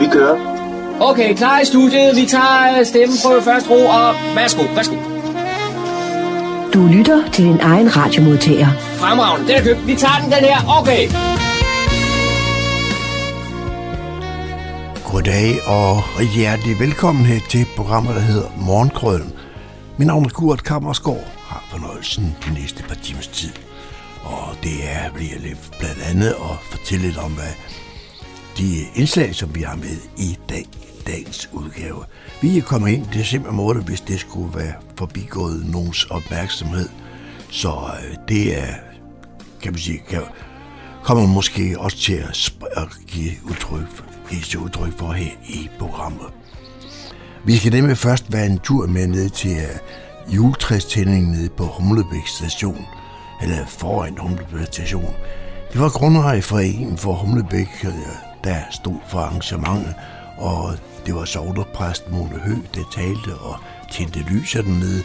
[0.00, 0.36] Vi kører.
[1.00, 2.16] Okay, klar i studiet.
[2.16, 4.96] Vi tager øh, stemmen på første ro, og værsgo, værsgo.
[6.74, 8.68] Du lytter til din egen radiomodtager.
[8.78, 9.86] Fremragende, den er købt.
[9.86, 10.58] Vi tager den, den her.
[10.80, 11.02] Okay.
[15.12, 19.32] Goddag og hjertelig velkommen her til programmet, der hedder Morgenkrøden.
[19.98, 23.50] Min navn er Kurt Kammersgaard, har fornøjelsen de næste par timers tid.
[24.24, 27.52] Og det er, bliver lidt blandt andet at fortælle lidt om, hvad
[28.58, 30.66] de indslag, som vi har med i dag,
[31.06, 32.04] dagens udgave.
[32.42, 36.88] Vi er kommet ind i simpelthen måde, hvis det skulle være forbigået nogens opmærksomhed.
[37.50, 38.74] Så øh, det er,
[39.62, 40.22] kan man sige, kan,
[41.04, 43.86] kommer måske også til at, sp- at give udtryk,
[44.30, 46.26] give udtryk for her i programmet.
[47.44, 52.26] Vi skal nemlig først være en tur med ned til uh, juletræstændingen nede på Humlebæk
[52.26, 52.86] station,
[53.42, 55.14] eller foran Humlebæk station.
[55.72, 59.94] Det var grundejerforeningen for Humlebæk, øh, der stod for arrangementet,
[60.38, 63.56] og det var sovnerpræst Mone Hø, der talte og
[63.92, 65.02] tændte lyser dernede,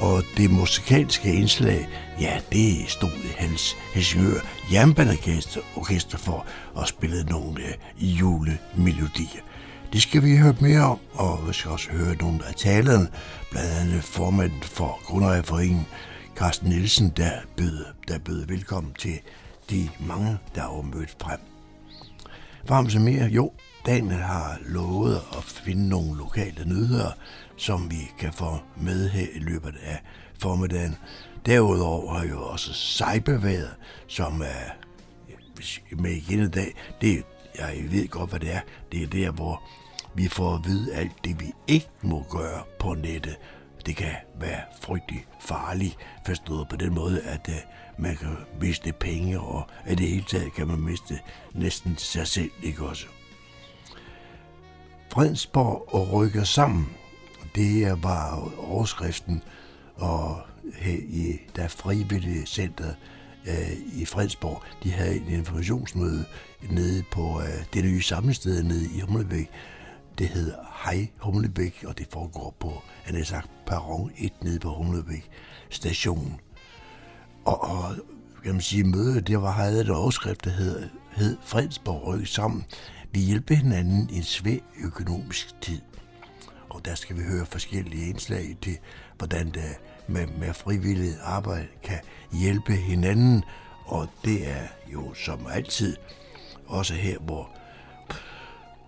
[0.00, 1.88] og det musikalske indslag,
[2.20, 4.40] ja, det stod hans Helsingør
[4.72, 7.74] Jernbaneorkester orkester for og spillede nogle øh,
[8.20, 9.42] julemelodier.
[9.92, 13.08] Det skal vi høre mere om, og vi skal også høre nogle af talerne,
[13.50, 15.86] blandt andet formanden for Grundejerforeningen,
[16.36, 19.18] Carsten Nielsen, der bød, der bød velkommen til
[19.70, 21.51] de mange, der var mødt frem.
[22.68, 23.52] Varmt mere, jo,
[23.86, 27.10] Daniel har lovet at finde nogle lokale nyheder,
[27.56, 30.02] som vi kan få med her i løbet af
[30.38, 30.96] formiddagen.
[31.46, 33.74] Derudover har jo også sejbeværet,
[34.06, 34.70] som er
[35.96, 36.74] med igen i dag.
[37.00, 37.22] Det,
[37.58, 38.60] jeg ved godt, hvad det er.
[38.92, 39.62] Det er der, hvor
[40.14, 43.36] vi får at vide alt det, vi ikke må gøre på nettet.
[43.86, 47.54] Det kan være frygtelig farligt, forstået på den måde, at øh,
[47.98, 51.20] man kan miste penge, og i det hele taget kan man miste
[51.54, 53.06] næsten sig selv, ikke også?
[55.12, 56.88] Fredensborg og rykker sammen.
[57.54, 59.42] Det var overskriften,
[59.94, 60.40] og
[60.74, 62.94] her i der frivillige center
[63.46, 66.24] øh, i Fredensborg, de havde en informationsmøde
[66.70, 69.50] nede på øh, det nye samlested nede i Humlebæk.
[70.18, 74.74] Det hedder Hej Humlebæk, og det foregår på, han har sagt, perron 1 nede på
[74.74, 75.28] Humlebæk
[75.70, 76.40] station.
[77.44, 77.96] Og, og
[78.44, 82.64] kan man sige, mødet, det var, havde et overskrift, der hed, hed Fredsborg ryk sammen.
[83.12, 85.80] Vi hjælper hinanden i en svær økonomisk tid.
[86.70, 88.78] Og der skal vi høre forskellige indslag til,
[89.18, 89.62] hvordan det
[90.08, 91.98] med, med frivilligt arbejde kan
[92.32, 93.44] hjælpe hinanden.
[93.84, 95.96] Og det er jo som altid
[96.66, 97.50] også her, hvor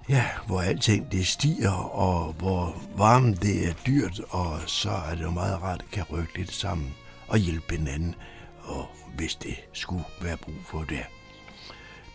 [0.09, 5.23] ja, hvor alting det stiger, og hvor varmen det er dyrt, og så er det
[5.23, 6.95] jo meget rart at kan rykke lidt sammen
[7.29, 8.15] og hjælpe hinanden,
[8.63, 11.05] og hvis det skulle være brug for det.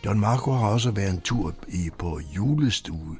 [0.04, 3.18] Don Marco har også været en tur i, på julestue.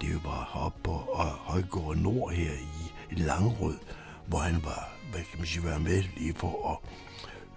[0.00, 0.90] Det var oppe på
[1.38, 3.78] Højgård Nord her i, i Langrød,
[4.26, 6.90] hvor han var, hvad kan man sige, være med lige for at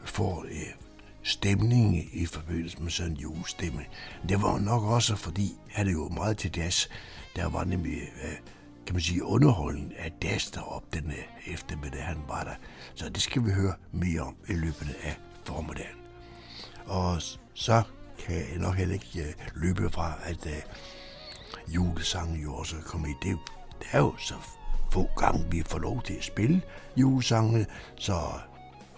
[0.09, 0.80] få øh,
[1.23, 3.81] stemning i forbindelse med sådan en julestemme.
[4.29, 6.87] Det var nok også, fordi at det jo meget til jazz.
[7.35, 8.37] Der var nemlig, øh,
[8.85, 12.55] kan man sige, underholden af jazz deroppe den øh, eftermiddag, han var der.
[12.95, 15.97] Så det skal vi høre mere om i løbet af formiddagen.
[16.85, 17.21] Og
[17.53, 17.83] så
[18.19, 20.47] kan jeg nok heller ikke øh, løbe fra, at
[21.67, 23.13] julesangen jo også kommer i.
[23.23, 23.37] Det,
[23.79, 24.33] det er jo så
[24.91, 26.61] få gange, vi får lov til at spille
[26.97, 27.65] julesangene,
[27.95, 28.13] så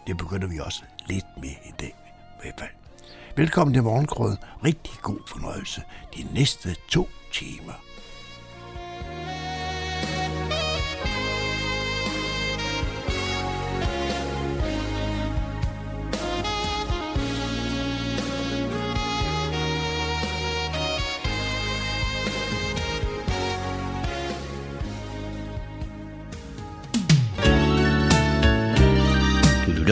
[0.07, 2.02] det begynder vi også lidt med i dag
[2.43, 2.69] hvert fald.
[3.35, 4.37] Velkommen til Morgenkrøden.
[4.65, 5.81] Rigtig god fornøjelse
[6.17, 7.73] de næste to timer.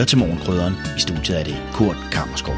[0.02, 0.74] Lytter til Morgenkrydderen.
[0.96, 2.54] I studiet er det Kurt Kammerskov.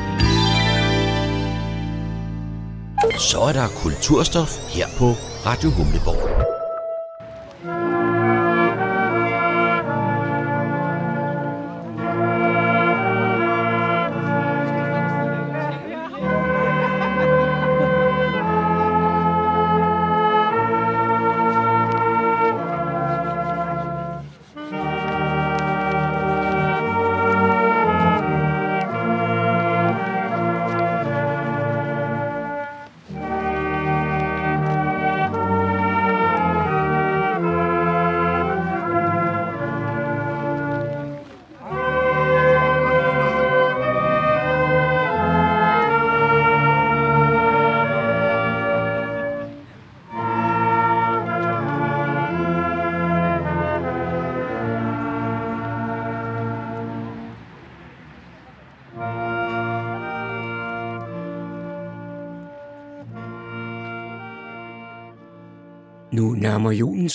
[3.18, 5.14] Så er der kulturstof her på
[5.46, 6.53] Radio Humleborg.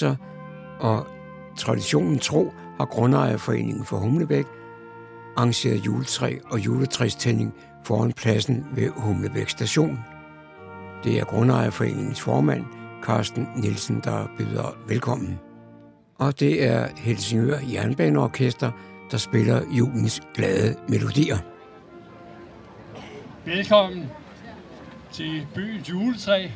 [0.01, 0.15] Nærmer
[0.79, 1.07] og
[1.57, 4.45] traditionen tro har Grundejerforeningen for Humlebæk
[5.37, 7.53] arrangeret juletræ og juletræstænding
[7.83, 9.99] foran pladsen ved Humlebæk station.
[11.03, 12.65] Det er Grundejerforeningens formand,
[13.03, 15.39] Carsten Nielsen, der byder velkommen.
[16.15, 18.71] Og det er Helsingør Jernbaneorkester,
[19.11, 21.37] der spiller julens glade melodier.
[23.45, 24.05] Velkommen
[25.11, 26.47] til byens juletræ.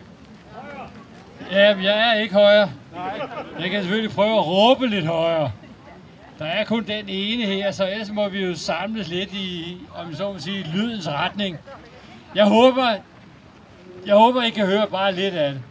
[1.52, 2.72] Ja, jeg er ikke højere.
[3.60, 5.52] Jeg kan selvfølgelig prøve at råbe lidt højere.
[6.40, 10.16] Der er kun den ene her, så ellers må vi jo samles lidt i, om
[10.16, 11.58] så må sige, lydens retning.
[12.36, 12.96] Jeg håber,
[14.06, 15.62] jeg håber, I kan høre bare lidt af det.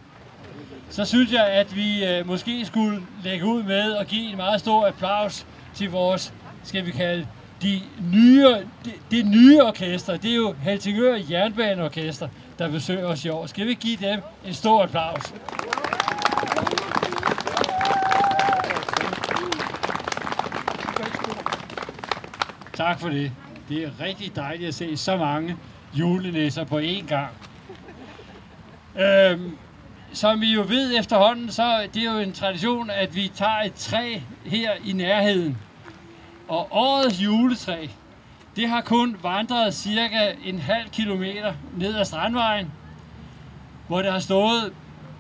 [0.91, 4.61] Så synes jeg, at vi øh, måske skulle lægge ud med at give en meget
[4.61, 7.27] stor applaus til vores, skal vi kalde
[7.63, 7.81] de
[8.13, 8.47] nye,
[8.85, 10.17] det, det nye orkester.
[10.17, 12.29] Det er jo Helsingør Jernbaneorkester,
[12.59, 13.47] der besøger os i år.
[13.47, 15.35] Skal vi give dem en stor applaus?
[22.75, 23.33] Tak for det.
[23.69, 25.57] Det er rigtig dejligt at se så mange
[25.95, 27.31] julenæsser på én gang.
[28.99, 29.57] Øhm,
[30.13, 33.75] som I jo ved efterhånden, så det er jo en tradition, at vi tager et
[33.75, 35.59] træ her i nærheden.
[36.49, 37.87] Og årets juletræ,
[38.57, 42.73] det har kun vandret cirka en halv kilometer ned ad Strandvejen,
[43.89, 44.73] hvor det har stået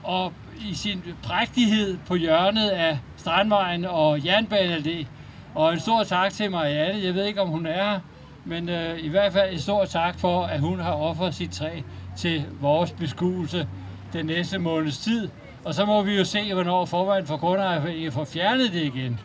[0.03, 5.07] og i sin prægtighed på hjørnet af Strandvejen og Jernbaneallé.
[5.55, 7.05] Og en stor tak til Marianne.
[7.05, 8.01] Jeg ved ikke, om hun er her,
[8.45, 11.81] men øh, i hvert fald en stor tak for, at hun har offret sit træ
[12.17, 13.69] til vores beskuelse
[14.13, 15.29] den næste måneds tid.
[15.65, 19.21] Og så må vi jo se, hvornår formanden for Grundejerforeningen får fjernet det igen.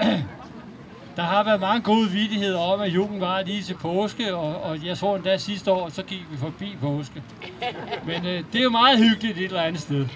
[1.20, 4.86] Der har været mange gode vidigheder om, at julen var lige til påske, og, og
[4.86, 7.22] jeg tror endda sidste år, så gik vi forbi påske.
[8.06, 10.06] Men øh, det er jo meget hyggeligt et eller andet sted.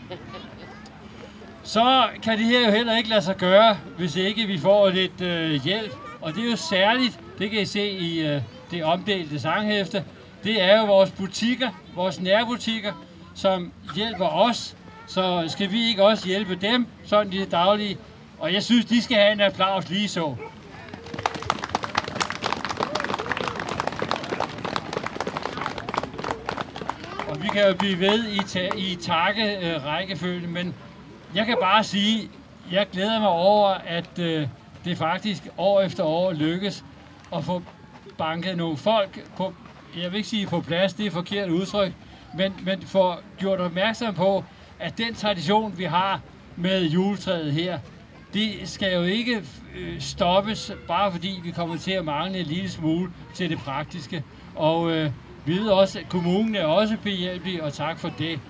[1.63, 5.21] Så kan det her jo heller ikke lade sig gøre, hvis ikke vi får lidt
[5.21, 5.93] øh, hjælp.
[6.21, 10.05] Og det er jo særligt, det kan I se i øh, det omdelte sanghæfte,
[10.45, 12.93] det er jo vores butikker, vores nærbutikker,
[13.35, 14.77] som hjælper os.
[15.07, 17.99] Så skal vi ikke også hjælpe dem, sådan i det daglige.
[18.39, 20.37] Og jeg synes, de skal have en applaus lige så.
[27.45, 30.75] Vi kan jo blive ved i, ta- i takke øh, rækkefølge, men
[31.35, 32.31] jeg kan bare sige,
[32.73, 34.49] jeg glæder mig over, at øh,
[34.85, 36.85] det faktisk år efter år lykkes
[37.35, 37.63] at få
[38.19, 39.55] banket nogle folk på,
[39.97, 41.93] jeg vil ikke sige på plads, det er forkert udtryk,
[42.35, 44.45] men, men får gjort opmærksom på,
[44.81, 46.21] at den tradition, vi har
[46.57, 47.79] med juletræet her,
[48.35, 49.43] det skal jo ikke
[49.77, 54.25] øh, stoppes, bare fordi vi kommer til at mangle en lille smule til det praktiske.
[54.55, 55.11] Og øh,
[55.47, 58.41] vi ved også, at kommunen er også behjælpelig, og tak for det.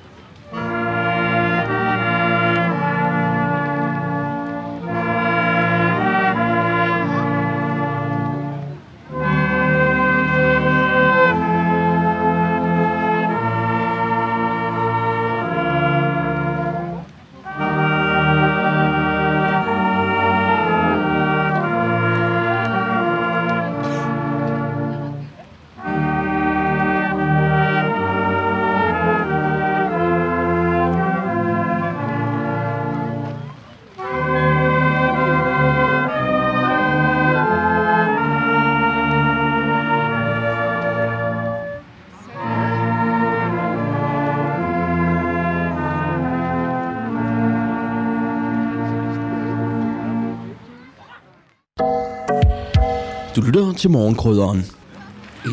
[53.75, 54.65] Lytter til morgenkrydderen.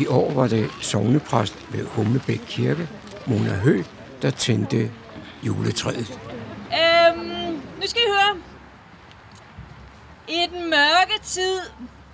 [0.00, 2.88] I år var det sovnepræst ved Humlebæk Kirke,
[3.26, 3.82] Mona Hø,
[4.22, 4.90] der tændte
[5.42, 6.20] juletræet.
[6.82, 8.36] Øhm, nu skal I høre.
[10.28, 11.60] I den mørke tid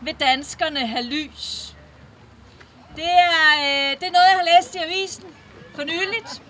[0.01, 1.77] vil danskerne have lys.
[2.97, 5.25] Det er, øh, det er noget, jeg har læst i avisen
[5.75, 6.43] for nyligt.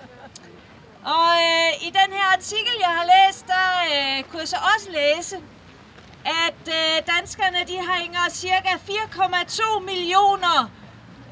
[1.04, 4.88] Og øh, i den her artikel, jeg har læst, der øh, kunne jeg så også
[4.90, 5.36] læse,
[6.28, 10.70] at øh, danskerne de hænger cirka 4,2 millioner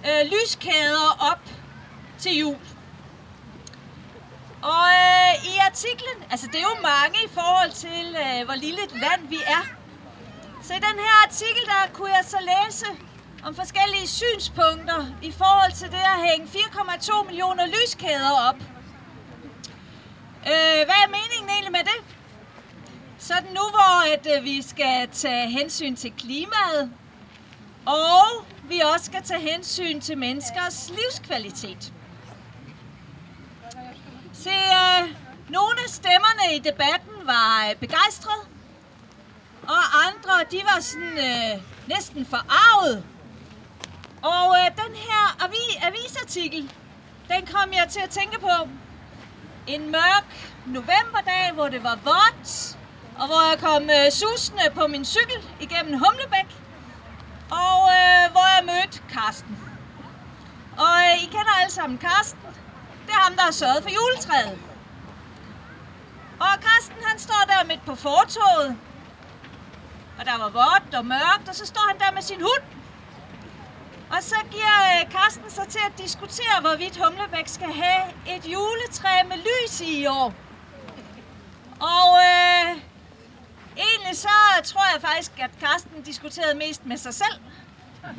[0.09, 1.43] øh, lyskæder op
[2.19, 2.59] til jul.
[4.63, 8.85] Og øh, i artiklen, altså det er jo mange i forhold til, øh, hvor lille
[8.85, 9.65] et land vi er.
[10.63, 12.87] Så i den her artikel, der kunne jeg så læse
[13.47, 18.61] om forskellige synspunkter i forhold til det at hænge 4,2 millioner lyskæder op.
[20.51, 22.16] Øh, hvad er meningen egentlig med det?
[23.27, 26.93] Sådan nu, hvor at, øh, vi skal tage hensyn til klimaet,
[27.87, 31.93] og vi også skal tage hensyn til menneskers livskvalitet.
[34.33, 35.15] Se, øh,
[35.49, 38.45] Nogle af stemmerne i debatten var øh, begejstrede,
[39.63, 43.05] og andre, de var sådan øh, næsten forarvet.
[44.23, 46.73] Og øh, den her avi, avisartikel,
[47.29, 48.69] den kom jeg til at tænke på.
[49.67, 52.77] En mørk novemberdag, hvor det var vådt,
[53.21, 56.49] og hvor jeg kom øh, susende på min cykel igennem Humlebæk,
[57.51, 59.59] og øh, hvor jeg mødte Karsten.
[60.79, 62.41] Og øh, I kender alle sammen Karsten.
[63.07, 64.59] Det er ham, der har sørget for juletræet.
[66.41, 68.77] Og Karsten, han står der midt på fortoget.
[70.19, 72.65] Og der var vådt og mørkt, og så står han der med sin hund.
[74.11, 78.03] Og så giver øh, Karsten sig til at diskutere, hvorvidt Humlebæk skal have
[78.37, 80.35] et juletræ med lys i i år.
[81.81, 82.83] Og øh,
[83.77, 84.29] egentlig så
[84.65, 87.39] tror jeg faktisk, at Karsten diskuterede mest med sig selv.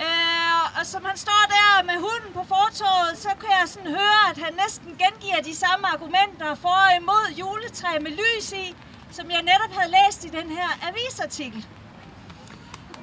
[0.00, 4.20] Øh, og som han står der med hunden på fortorvet, så kan jeg sådan høre,
[4.30, 8.76] at han næsten gengiver de samme argumenter for og imod juletræ med lys i,
[9.10, 11.66] som jeg netop havde læst i den her avisartikel.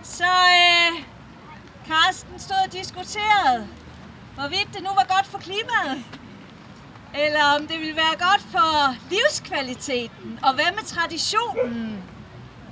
[0.04, 1.04] Så øh,
[1.88, 3.68] Karsten stod og diskuterede,
[4.36, 6.04] hvorvidt det nu var godt for klimaet,
[7.14, 12.04] eller om det ville være godt for livskvaliteten, og hvad med traditionen,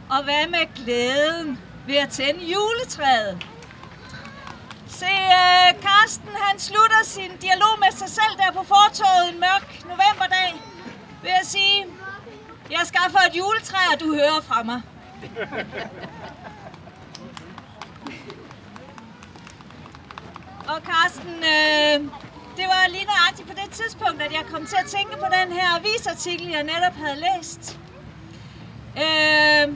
[0.10, 3.48] og hvad med glæden ved at tænde juletræet.
[4.88, 9.82] Se, uh, Karsten han slutter sin dialog med sig selv der på fortoget en mørk
[9.86, 10.54] novemberdag
[11.24, 11.86] ved at sige,
[12.72, 14.82] jeg skaffer et juletræ, og du hører fra mig.
[20.68, 22.27] og Karsten, øh,
[22.58, 25.52] det var lige nøjagtigt på det tidspunkt, at jeg kom til at tænke på den
[25.58, 27.80] her avisartikel, jeg netop havde læst.
[28.98, 29.76] Øh,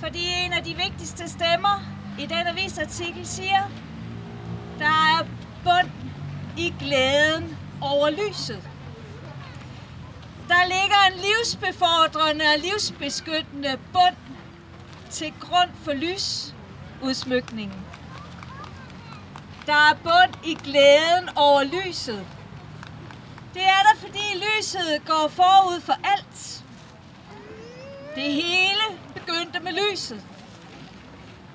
[0.00, 1.76] fordi en af de vigtigste stemmer
[2.18, 3.70] i den avisartikel siger,
[4.78, 5.26] der er
[5.64, 5.90] bund
[6.56, 8.62] i glæden over lyset.
[10.48, 14.16] Der ligger en livsbefordrende og livsbeskyttende bund
[15.10, 17.89] til grund for lysudsmykningen.
[19.70, 22.26] Der er bund i glæden over lyset.
[23.54, 26.64] Det er der, fordi lyset går forud for alt.
[28.14, 28.84] Det hele
[29.14, 30.22] begyndte med lyset.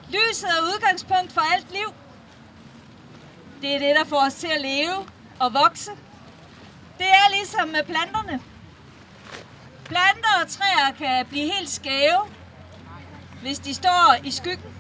[0.10, 1.94] Lyset er udgangspunkt for alt liv.
[3.62, 5.08] Det er det, der får os til at leve
[5.40, 5.92] og vokse.
[6.98, 8.42] Det er ligesom med planterne.
[9.86, 12.22] Planter og træer kan blive helt skæve,
[13.42, 14.76] hvis de står i skyggen.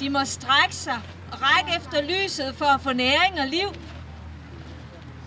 [0.00, 1.00] De må strække sig
[1.32, 3.68] række efter lyset for at få næring og liv.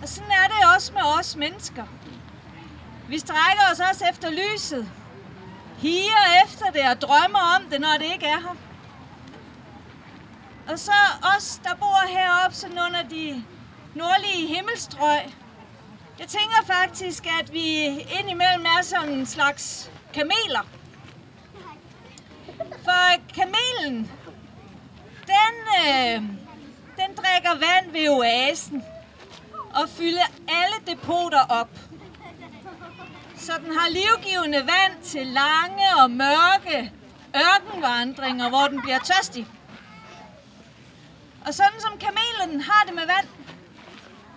[0.02, 1.84] Og sådan er det også med os mennesker.
[3.08, 4.90] Vi strækker os også efter lyset,
[5.78, 8.56] higer efter det og drømmer om det, når det ikke er her.
[10.68, 10.92] Og så
[11.36, 13.44] os, der bor heroppe sådan under de
[13.94, 15.34] nordlige himmelstrøg.
[16.18, 20.66] Jeg tænker faktisk, at vi indimellem er sådan en slags kameler.
[22.84, 24.10] For kamelen,
[25.26, 26.22] den, øh,
[26.96, 28.84] den drikker vand ved oasen
[29.74, 31.70] og fylder alle depoter op.
[33.36, 36.92] Så den har livgivende vand til lange og mørke
[37.36, 39.46] ørkenvandringer, hvor den bliver tørstig.
[41.46, 43.28] Og sådan som kamelen har det med vand,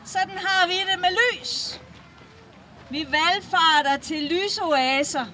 [0.05, 1.79] sådan har vi det med lys.
[2.89, 5.25] Vi valgfarter til lysoaser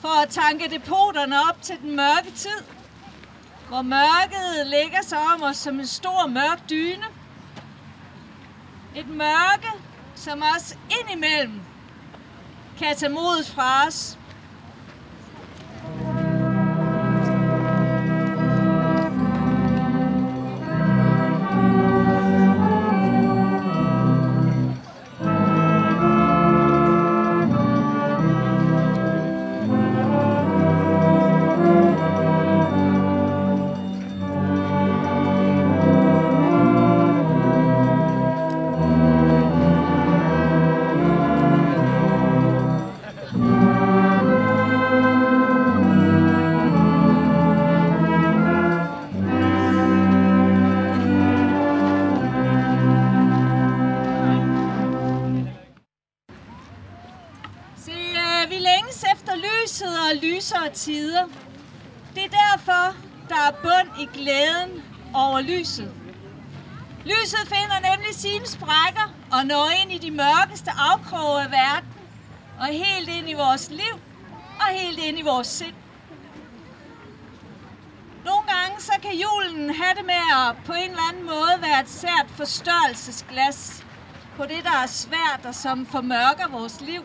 [0.00, 2.77] for at tanke depoterne op til den mørke tid,
[3.68, 7.04] hvor mørket ligger sig om os som en stor mørk dyne.
[8.96, 9.68] Et mørke,
[10.14, 11.60] som også indimellem
[12.78, 14.17] kan tage modet fra os
[65.38, 65.92] over lyset.
[67.04, 71.88] Lyset finder nemlig sine sprækker og når ind i de mørkeste afkroge af verden,
[72.60, 73.94] og helt ind i vores liv
[74.60, 75.74] og helt ind i vores sind.
[78.24, 81.80] Nogle gange så kan julen have det med at på en eller anden måde være
[81.80, 83.84] et sært forstørrelsesglas,
[84.36, 87.02] på det, der er svært og som formørker vores liv.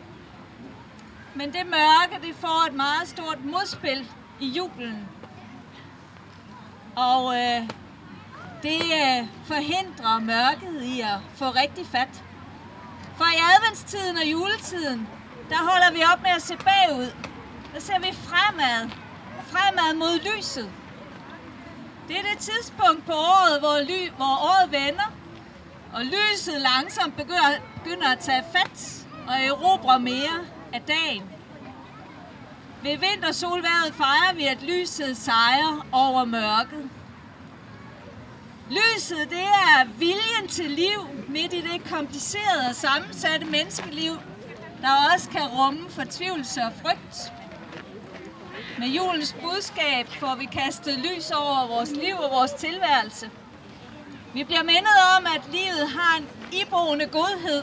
[1.34, 4.10] Men det mørke, det får et meget stort modspil
[4.40, 5.08] i julen.
[6.96, 7.68] Og øh,
[8.64, 12.24] det øh, forhindrer mørket i at få rigtig fat.
[13.16, 15.08] For i adventstiden og juletiden,
[15.50, 17.10] der holder vi op med at se bagud.
[17.74, 18.90] Der ser vi fremad.
[19.52, 20.70] Fremad mod lyset.
[22.08, 25.12] Det er det tidspunkt på året, hvor, ly, hvor året vender,
[25.92, 30.38] og lyset langsomt begynder, begynder at tage fat og erobre mere
[30.72, 31.22] af dagen.
[32.82, 36.90] Ved vintersolværet fejrer vi, at lyset sejrer over mørket.
[38.70, 44.12] Lyset, det er viljen til liv midt i det komplicerede og sammensatte menneskeliv,
[44.82, 47.32] der også kan rumme fortvivlelse og frygt.
[48.78, 53.30] Med julens budskab får vi kastet lys over vores liv og vores tilværelse.
[54.34, 57.62] Vi bliver mindet om, at livet har en iboende godhed,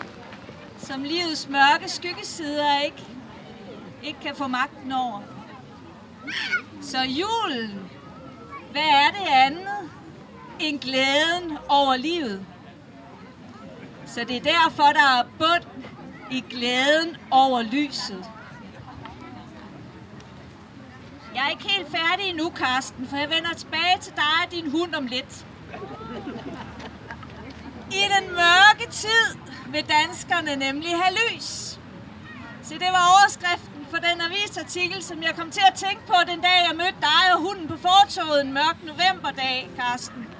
[0.78, 3.04] som livets mørke skyggesider ikke,
[4.04, 5.22] ikke kan få magten over.
[6.82, 7.90] Så julen,
[8.72, 9.90] hvad er det andet
[10.62, 12.46] end glæden over livet?
[14.06, 15.84] Så det er derfor, der er bund
[16.32, 18.26] i glæden over lyset.
[21.36, 24.72] Jeg er ikke helt færdig endnu, Karsten, for jeg vender tilbage til dig og din
[24.72, 25.46] hund om lidt.
[27.92, 29.38] I den mørke tid
[29.68, 31.80] vil danskerne nemlig have lys.
[32.64, 36.42] Så det var overskriften for den avisartikel, som jeg kom til at tænke på den
[36.42, 40.31] dag, jeg mødte dig og hunden på fortoget en mørk novemberdag, Karsten.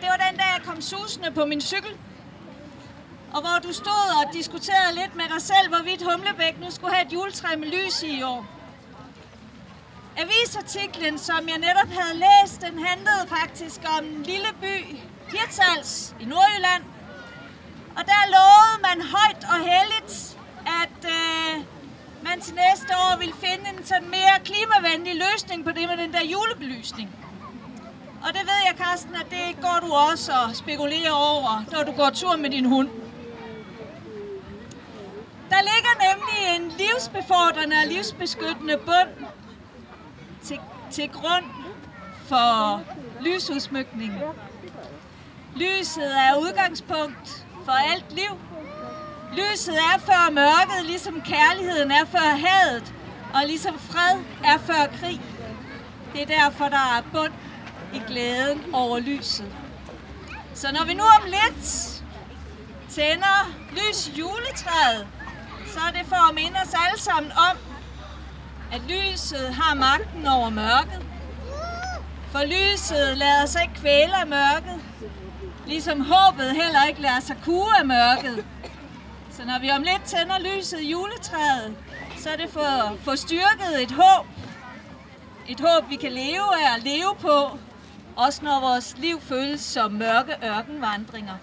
[0.00, 1.96] Det var den dag, jeg kom susende på min cykel.
[3.34, 7.06] Og hvor du stod og diskuterede lidt med dig selv, hvorvidt Humlebæk nu skulle have
[7.06, 8.46] et juletræ med lys i år.
[10.16, 14.96] Avisartiklen, som jeg netop havde læst, den handlede faktisk om en lille by,
[15.32, 16.82] Hirtshals i Nordjylland.
[17.96, 20.38] Og der lovede man højt og heldigt,
[20.82, 21.64] at øh,
[22.22, 26.12] man til næste år ville finde en sådan mere klimavenlig løsning på det med den
[26.12, 27.10] der julebelysning.
[28.24, 31.92] Og det ved jeg, Carsten, at det går du også og spekulerer over, når du
[31.92, 32.88] går tur med din hund.
[35.50, 39.26] Der ligger nemlig en livsbefordrende og livsbeskyttende bund
[40.42, 41.44] til, til grund
[42.28, 42.82] for
[43.20, 44.20] lysudsmykningen.
[45.56, 48.38] Lyset er udgangspunkt for alt liv.
[49.32, 52.94] Lyset er før mørket, ligesom kærligheden er før hadet,
[53.34, 55.20] og ligesom fred er før krig.
[56.12, 57.32] Det er derfor, der er bund
[57.94, 59.52] i glæden over lyset.
[60.54, 61.64] Så når vi nu om lidt
[62.90, 65.06] tænder lys juletræet,
[65.66, 67.56] så er det for at minde os alle sammen om,
[68.72, 71.06] at lyset har magten over mørket.
[72.32, 74.80] For lyset lader sig ikke kvæle af mørket,
[75.66, 78.44] ligesom håbet heller ikke lader sig kue af mørket.
[79.30, 81.76] Så når vi om lidt tænder lyset i juletræet,
[82.18, 84.26] så er det for at få styrket et håb.
[85.48, 87.58] Et håb, vi kan leve af og leve på,
[88.16, 91.34] også når vores liv føles som mørke ørkenvandringer.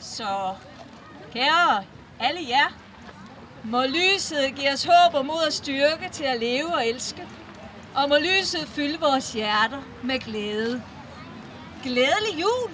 [0.00, 0.54] Så
[1.32, 1.84] kære
[2.20, 2.76] alle jer,
[3.64, 7.28] må lyset give os håb og mod og styrke til at leve og elske.
[7.94, 10.82] Og må lyset fylde vores hjerter med glæde.
[11.82, 12.70] Glædelig jul!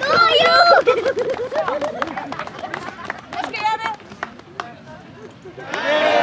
[0.00, 0.66] God jul!
[5.58, 6.15] Yeah.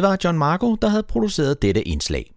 [0.00, 2.32] Det var John Marco, der havde produceret dette indslag.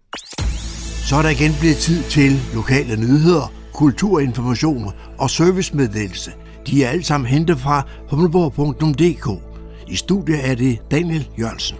[1.08, 6.32] Så er der igen blevet tid til lokale nyheder, kulturinformation og servicemeddelelse.
[6.66, 9.42] De er alle sammen hentet fra humleborg.dk.
[9.88, 11.76] I studiet er det Daniel Jørgensen.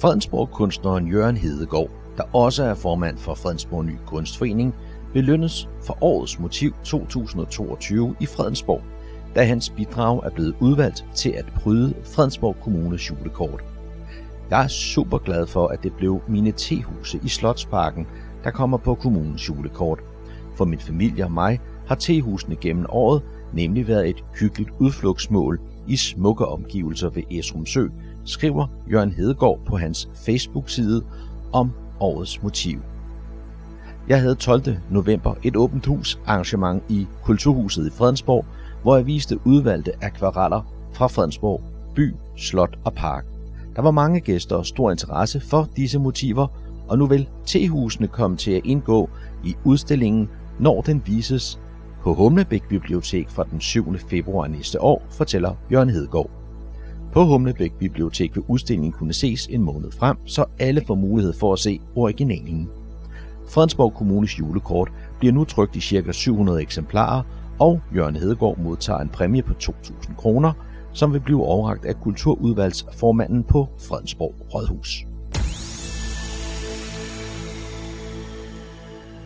[0.00, 4.74] Fredensborg-kunstneren Jørgen Hedegaard, der også er formand for Fredensborg Ny Kunstforening,
[5.12, 8.82] belønnes for årets motiv 2022 i Fredensborg,
[9.34, 13.73] da hans bidrag er blevet udvalgt til at bryde Fredensborg Kommunes julekort.
[14.50, 18.06] Jeg er super glad for, at det blev mine tehuse i Slotsparken,
[18.44, 20.00] der kommer på kommunens julekort.
[20.56, 25.96] For min familie og mig har tehusene gennem året nemlig været et hyggeligt udflugtsmål i
[25.96, 27.88] smukke omgivelser ved Esrum Sø,
[28.24, 31.04] skriver Jørgen Hedegaard på hans Facebook-side
[31.52, 32.80] om årets motiv.
[34.08, 34.76] Jeg havde 12.
[34.90, 38.44] november et åbent hus arrangement i Kulturhuset i Fredensborg,
[38.82, 41.60] hvor jeg viste udvalgte akvareller fra Fredensborg,
[41.94, 43.33] by, slot og park.
[43.76, 46.46] Der var mange gæster og stor interesse for disse motiver,
[46.88, 49.10] og nu vil tehusene komme til at indgå
[49.44, 51.60] i udstillingen, når den vises
[52.02, 53.98] på Humlebæk Bibliotek fra den 7.
[53.98, 56.30] februar næste år, fortæller Bjørn Hedegaard.
[57.12, 61.52] På Humlebæk Bibliotek vil udstillingen kunne ses en måned frem, så alle får mulighed for
[61.52, 62.68] at se originalen.
[63.48, 66.12] Fredensborg Kommunes julekort bliver nu trykt i ca.
[66.12, 67.22] 700 eksemplarer,
[67.58, 70.52] og Jørgen Hedegaard modtager en præmie på 2.000 kroner,
[70.94, 75.06] som vil blive overragt af kulturudvalgsformanden på Fredensborg Rådhus.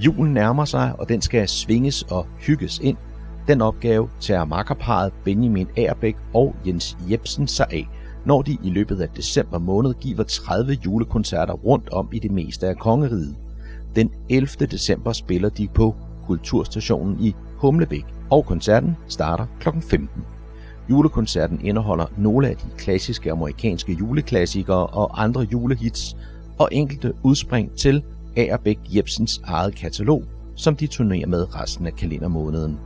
[0.00, 2.96] Julen nærmer sig, og den skal svinges og hygges ind.
[3.48, 7.88] Den opgave tager makkerparet Benjamin Aerbæk og Jens Jebsen sig af,
[8.26, 12.68] når de i løbet af december måned giver 30 julekoncerter rundt om i det meste
[12.68, 13.37] af kongeriget.
[13.96, 14.46] Den 11.
[14.66, 15.94] december spiller de på
[16.26, 19.68] Kulturstationen i Humlebæk, og koncerten starter kl.
[19.81, 20.38] 15.
[20.90, 26.16] Julekoncerten indeholder nogle af de klassiske amerikanske juleklassikere og andre julehits,
[26.59, 28.03] og enkelte udspring til
[28.37, 30.24] Agerbæk Jebsens eget katalog,
[30.57, 32.79] som de turnerer med resten af kalendermåneden.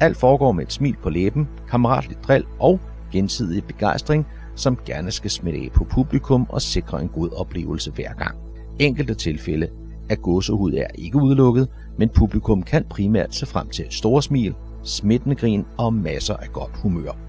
[0.00, 2.80] Alt foregår med et smil på læben, kammeratligt drill og
[3.12, 8.12] gensidig begejstring, som gerne skal smitte af på publikum og sikre en god oplevelse hver
[8.12, 8.38] gang.
[8.78, 9.68] Enkelte tilfælde
[10.10, 15.36] af gåsehud er ikke udelukket, men publikum kan primært se frem til store smil, smittende
[15.36, 17.27] grin og masser af godt humør.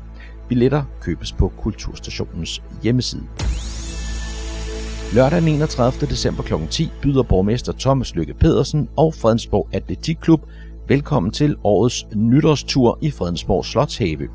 [0.49, 3.23] Billetter købes på Kulturstationens hjemmeside.
[5.13, 6.07] Lørdag den 31.
[6.09, 6.53] december kl.
[6.69, 10.41] 10 byder borgmester Thomas Lykke Pedersen og Fredensborg Atletikklub
[10.88, 14.27] velkommen til årets nytårstur i Fredensborg Slotshave.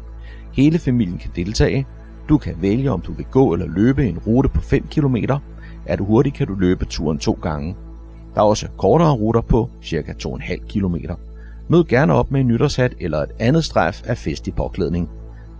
[0.52, 1.86] Hele familien kan deltage.
[2.28, 5.16] Du kan vælge, om du vil gå eller løbe en rute på 5 km.
[5.86, 7.76] Er du hurtig, kan du løbe turen to gange.
[8.34, 10.14] Der er også kortere ruter på ca.
[10.26, 10.96] 2,5 km.
[11.68, 15.08] Mød gerne op med en nytårshat eller et andet strejf af festlig påklædning.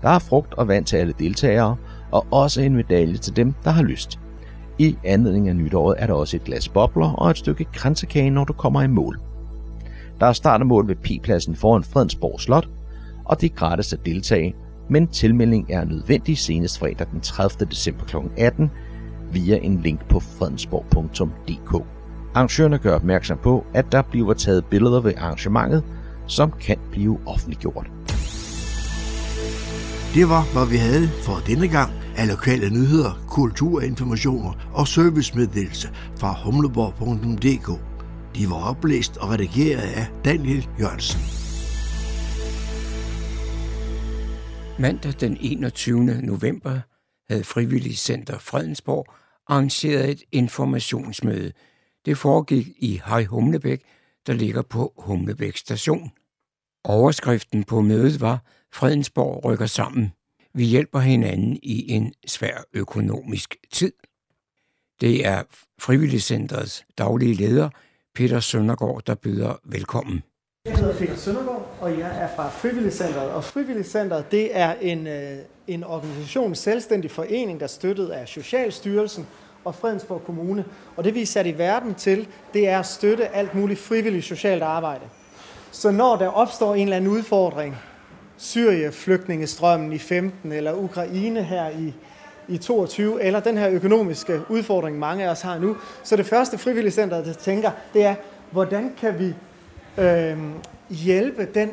[0.04, 1.76] Der er frugt og vand til alle deltagere,
[2.10, 4.18] og også en medalje til dem, der har lyst.
[4.78, 8.44] I anledning af nytåret er der også et glas bobler og et stykke kransekage, når
[8.44, 9.20] du kommer i mål.
[10.20, 12.68] Der er startemål ved P-pladsen foran Fredensborg Slot,
[13.24, 14.54] og det er gratis at deltage,
[14.88, 17.66] men tilmelding er nødvendig senest fredag den 30.
[17.70, 18.16] december kl.
[18.36, 18.70] 18
[19.32, 21.84] via en link på fredensborg.dk.
[22.34, 25.84] Arrangørerne gør opmærksom på, at der bliver taget billeder ved arrangementet,
[26.26, 27.90] som kan blive offentliggjort.
[30.14, 36.32] Det var, hvad vi havde for denne gang af lokale nyheder, kulturinformationer og servicemeddelelse fra
[36.44, 37.68] humleborg.dk.
[38.36, 41.20] De var oplæst og redigeret af Daniel Jørgensen.
[44.78, 46.04] Mandag den 21.
[46.04, 46.80] november
[47.28, 49.06] havde Frivillig Center Fredensborg
[49.48, 51.52] arrangeret et informationsmøde.
[52.04, 53.82] Det foregik i Hej Humlebæk,
[54.26, 56.10] der ligger på Humlebæk station.
[56.88, 58.42] Overskriften på mødet var
[58.72, 60.12] Fredensborg rykker sammen.
[60.54, 63.92] Vi hjælper hinanden i en svær økonomisk tid.
[65.00, 65.42] Det er
[65.80, 67.68] Frivilligcentrets daglige leder,
[68.14, 70.22] Peter Søndergaard, der byder velkommen.
[70.66, 73.30] Jeg hedder Peter Søndergaard, og jeg er fra Frivilligcenteret.
[73.30, 78.28] Og Frivilligcenteret det er en, øh, en organisation, en selvstændig forening, der er støttet af
[78.28, 79.26] Socialstyrelsen
[79.64, 80.64] og Fredensborg Kommune.
[80.96, 84.24] Og det vi er sat i verden til, det er at støtte alt muligt frivilligt
[84.24, 85.04] socialt arbejde.
[85.74, 87.76] Så når der opstår en eller anden udfordring,
[88.36, 91.94] Syrie-flygtningestrømmen i 15, eller Ukraine her i,
[92.48, 96.58] i 22, eller den her økonomiske udfordring, mange af os har nu, så det første
[96.58, 98.14] frivilligcenter, der tænker, det er,
[98.50, 99.34] hvordan kan vi
[100.02, 100.38] øh,
[100.90, 101.70] hjælpe den,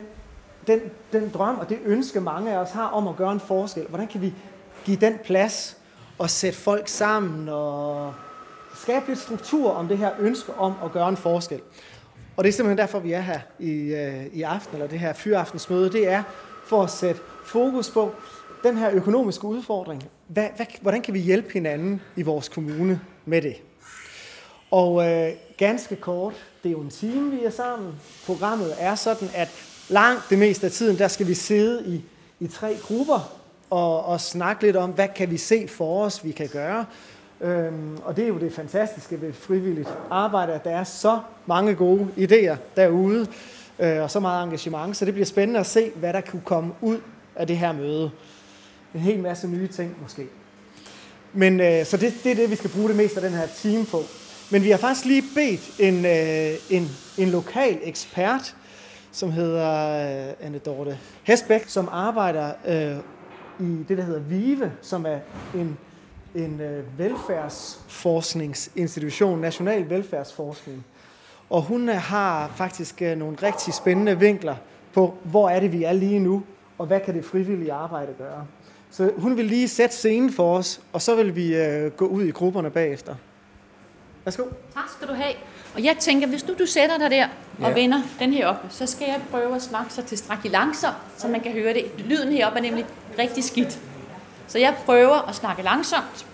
[0.68, 0.80] den,
[1.14, 3.86] den drøm og det ønske, mange af os har om at gøre en forskel?
[3.90, 4.34] Hvordan kan vi
[4.86, 5.78] give den plads
[6.18, 8.14] og sætte folk sammen og
[8.76, 11.62] skabe lidt struktur om det her ønske om at gøre en forskel?
[12.42, 15.14] Og det er simpelthen derfor, vi er her i, øh, i aften, eller det her
[15.14, 15.92] fyraftensmøde.
[15.92, 16.24] Det er
[16.66, 18.12] for at sætte fokus på
[18.64, 20.04] den her økonomiske udfordring.
[20.28, 23.56] Hvad, hvad, hvordan kan vi hjælpe hinanden i vores kommune med det?
[24.72, 27.94] Og øh, ganske kort, det er jo en time, vi er sammen.
[28.26, 29.50] Programmet er sådan, at
[29.90, 32.02] langt det meste af tiden, der skal vi sidde i,
[32.40, 33.34] i tre grupper
[33.70, 36.86] og, og snakke lidt om, hvad kan vi se for os, vi kan gøre.
[37.42, 41.76] Øhm, og det er jo det fantastiske ved frivilligt arbejde, at der er så mange
[41.76, 43.28] gode idéer derude,
[43.80, 46.74] øh, og så meget engagement, så det bliver spændende at se, hvad der kunne komme
[46.82, 46.98] ud
[47.36, 48.12] af det her møde.
[48.94, 50.28] En hel masse nye ting måske.
[51.34, 53.48] Men øh, så det, det er det, vi skal bruge det meste af den her
[53.48, 54.02] time på.
[54.52, 58.56] Men vi har faktisk lige bedt en, øh, en, en lokal ekspert,
[59.12, 62.98] som hedder øh, Anne Dorte Hesbæk, som arbejder øh,
[63.68, 65.20] i det, der hedder VIVE, som er
[65.56, 65.78] en,
[66.36, 70.86] en øh, velfærdsforskningsinstitution, national velfærdsforskning.
[71.50, 74.56] Og hun øh, har faktisk øh, nogle rigtig spændende vinkler
[74.94, 76.44] på, hvor er det, vi er lige nu,
[76.78, 78.46] og hvad kan det frivillige arbejde gøre.
[78.92, 82.24] Så hun vil lige sætte scenen for os, og så vil vi øh, gå ud
[82.24, 83.16] i grupperne bagefter.
[84.26, 84.44] Værsgo.
[84.74, 85.34] Tak skal du have.
[85.76, 87.28] Og jeg tænker, hvis nu du sætter dig der
[87.60, 87.74] og Ja.
[87.74, 91.42] vender den her op, så skal jeg prøve at snakke så tilstrækkeligt langsomt, så man
[91.42, 91.86] kan høre det.
[91.98, 92.86] Lyden heroppe er nemlig
[93.20, 93.80] rigtig skidt.
[94.52, 96.26] Så jeg prøver at snakke langsomt.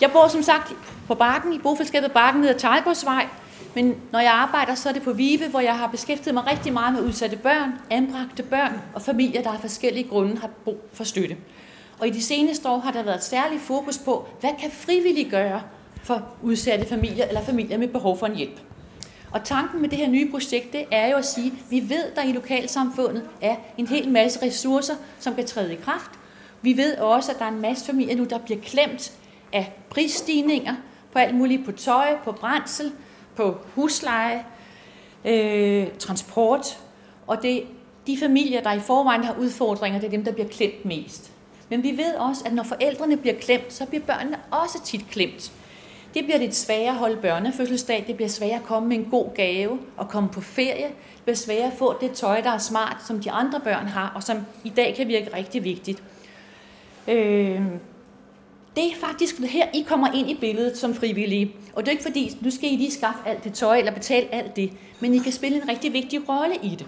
[0.00, 0.72] Jeg bor som sagt
[1.06, 3.26] på Bakken, i bofællesskabet Bakken, nede ad Tejlgårdsvej.
[3.74, 6.72] Men når jeg arbejder, så er det på Vive, hvor jeg har beskæftiget mig rigtig
[6.72, 11.04] meget med udsatte børn, anbragte børn og familier, der af forskellige grunde har brug for
[11.04, 11.36] støtte.
[11.98, 15.30] Og i de seneste år har der været et særligt fokus på, hvad kan frivillige
[15.30, 15.62] gøre
[16.02, 18.60] for udsatte familier eller familier med behov for en hjælp.
[19.30, 22.04] Og tanken med det her nye projekt, det er jo at sige, at vi ved,
[22.14, 26.10] der i lokalsamfundet er en hel masse ressourcer, som kan træde i kraft.
[26.62, 29.12] Vi ved også, at der er en masse familier nu, der bliver klemt
[29.52, 30.74] af prisstigninger
[31.12, 32.92] på alt muligt, på tøj, på brændsel,
[33.36, 34.44] på husleje,
[35.24, 36.78] øh, transport.
[37.26, 37.64] Og det
[38.06, 41.30] de familier, der i forvejen har udfordringer, det er dem, der bliver klemt mest.
[41.68, 45.52] Men vi ved også, at når forældrene bliver klemt, så bliver børnene også tit klemt.
[46.14, 49.34] Det bliver lidt sværere at holde børnefødselsdag, det bliver sværere at komme med en god
[49.34, 50.86] gave og komme på ferie.
[50.86, 54.12] Det bliver sværere at få det tøj, der er smart, som de andre børn har,
[54.14, 56.02] og som i dag kan virke rigtig vigtigt.
[57.08, 57.60] Øh,
[58.76, 61.52] det er faktisk her, I kommer ind i billedet som frivillige.
[61.74, 64.34] Og det er ikke fordi, nu skal I lige skaffe alt det tøj eller betale
[64.34, 66.86] alt det, men I kan spille en rigtig vigtig rolle i det.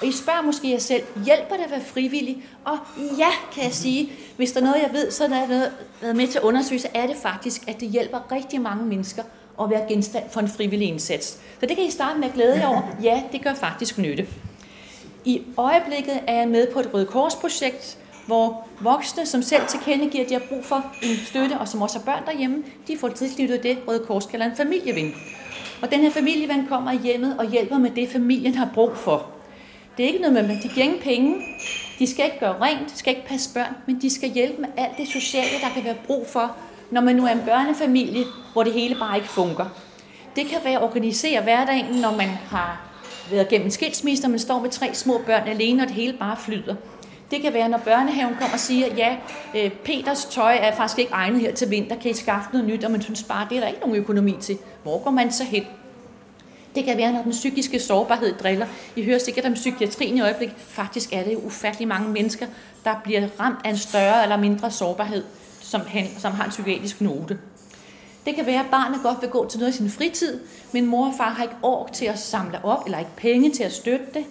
[0.00, 2.44] Og I spørger måske jer selv, hjælper det at være frivillig?
[2.64, 2.78] Og
[3.18, 6.26] ja, kan jeg sige, hvis der er noget, jeg ved, så er der været med
[6.26, 9.22] til at undersøge, så er det faktisk, at det hjælper rigtig mange mennesker
[9.62, 11.26] at være genstand for en frivillig indsats.
[11.60, 12.82] Så det kan I starte med at glæde jer over.
[13.02, 14.26] Ja, det gør faktisk nytte.
[15.24, 20.28] I øjeblikket er jeg med på et Røde Kors-projekt, hvor voksne, som selv tilkendegiver, at
[20.28, 23.62] de har brug for en støtte, og som også har børn derhjemme, de får tilknyttet
[23.62, 25.14] det, Røde Kors kalder en familieven.
[25.82, 29.26] Og den her familieven kommer i hjemmet og hjælper med det, familien har brug for.
[29.96, 31.36] Det er ikke noget med, at de giver ingen penge,
[31.98, 34.68] de skal ikke gøre rent, de skal ikke passe børn, men de skal hjælpe med
[34.76, 36.56] alt det sociale, der kan være brug for,
[36.90, 39.68] når man nu er en børnefamilie, hvor det hele bare ikke fungerer.
[40.36, 42.80] Det kan være at organisere hverdagen, når man har
[43.30, 46.36] været gennem skilsmisse, og man står med tre små børn alene, og det hele bare
[46.36, 46.74] flyder.
[47.30, 49.16] Det kan være, når børnehaven kommer og siger, ja,
[49.56, 52.84] øh, Peters tøj er faktisk ikke egnet her til vinter, kan I skaffe noget nyt,
[52.84, 54.58] og man synes bare, det er der ikke nogen økonomi til.
[54.82, 55.64] Hvor går man så hen?
[56.74, 58.66] Det kan være, når den psykiske sårbarhed driller.
[58.96, 60.50] I hører sikkert om psykiatrien i øjeblik.
[60.58, 62.46] Faktisk er det jo ufattelig mange mennesker,
[62.84, 65.24] der bliver ramt af en større eller mindre sårbarhed,
[65.60, 67.38] som, han- som har en psykiatrisk note.
[68.26, 70.40] Det kan være, at barnet godt vil gå til noget i sin fritid,
[70.72, 73.62] men mor og far har ikke ork til at samle op, eller ikke penge til
[73.62, 74.24] at støtte det.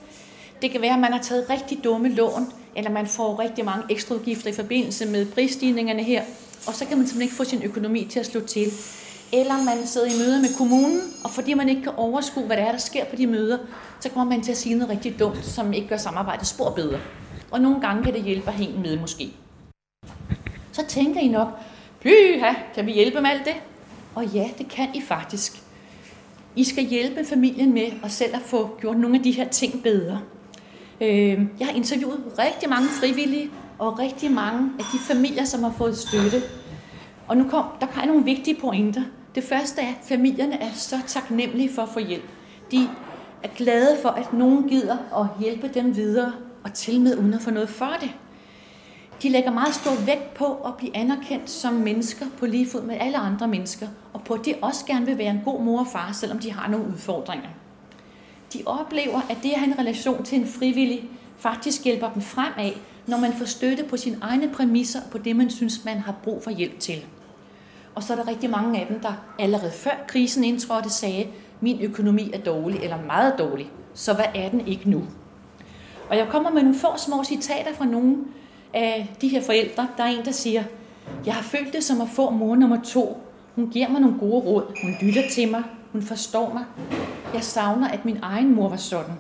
[0.62, 3.84] Det kan være, at man har taget rigtig dumme lån, eller man får rigtig mange
[3.90, 6.24] ekstra udgifter i forbindelse med prisstigningerne her,
[6.68, 8.72] og så kan man simpelthen ikke få sin økonomi til at slå til.
[9.34, 12.63] Eller man sidder i møder med kommunen, og fordi man ikke kan overskue, hvad der
[12.63, 13.58] er, der sker på de møder,
[14.00, 17.00] så kommer man til at sige noget rigtig dumt, som ikke gør samarbejdet spor bedre.
[17.52, 19.32] Og nogle gange kan det hjælpe at hænge med måske.
[20.72, 21.48] Så tænker I nok,
[22.02, 23.56] pyha, kan vi hjælpe med alt det?
[24.16, 25.62] Og ja, det kan I faktisk.
[26.56, 29.84] I skal hjælpe familien med at selv at få gjort nogle af de her ting
[29.84, 30.22] bedre.
[31.01, 35.71] Øh, Jeg har interviewet rigtig mange frivillige og rigtig mange af de familier, som har
[35.77, 36.41] fået støtte.
[37.27, 39.01] Og nu kom, der kan nogle vigtige pointer.
[39.36, 42.23] Det første er, at familierne er så taknemmelige for at få hjælp.
[42.71, 42.89] De
[43.43, 46.31] er glade for, at nogen gider at hjælpe dem videre,
[46.63, 48.12] og til med uden at få noget for det.
[49.23, 52.97] De lægger meget stor vægt på at blive anerkendt som mennesker på lige fod med
[52.99, 55.88] alle andre mennesker, og på at de også gerne vil være en god mor og
[55.88, 57.49] far, selvom de har nogle udfordringer.
[58.53, 62.71] De oplever, at det at have en relation til en frivillig faktisk hjælper dem fremad,
[63.07, 66.43] når man får støtte på sine egne præmisser på det, man synes, man har brug
[66.43, 67.05] for hjælp til.
[67.95, 71.27] Og så er der rigtig mange af dem, der allerede før krisen indtrådte, sagde,
[71.62, 75.03] min økonomi er dårlig eller meget dårlig, så hvad er den ikke nu?
[76.10, 78.17] Og jeg kommer med nogle få små citater fra nogle
[78.73, 79.88] af de her forældre.
[79.97, 80.63] Der er en, der siger,
[81.25, 83.17] jeg har følt det som at få mor nummer to.
[83.55, 84.63] Hun giver mig nogle gode råd.
[84.83, 85.63] Hun lytter til mig.
[85.91, 86.65] Hun forstår mig.
[87.34, 89.13] Jeg savner, at min egen mor var sådan.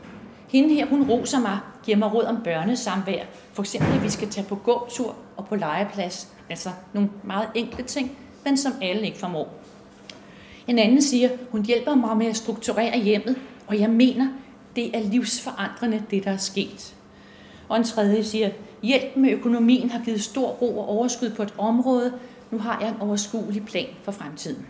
[0.47, 3.23] Hende her, hun roser mig, giver mig råd om børnesamvær.
[3.53, 6.27] For eksempel, at vi skal tage på gåtur og på legeplads.
[6.49, 9.53] Altså nogle meget enkle ting, men som alle ikke formår.
[10.67, 13.35] En anden siger, hun hjælper mig med at strukturere hjemmet,
[13.67, 14.27] og jeg mener,
[14.75, 16.95] det er livsforandrende, det der er sket.
[17.69, 18.49] Og en tredje siger,
[18.83, 22.13] hjælp med økonomien har givet stor ro og overskud på et område.
[22.51, 24.65] Nu har jeg en overskuelig plan for fremtiden.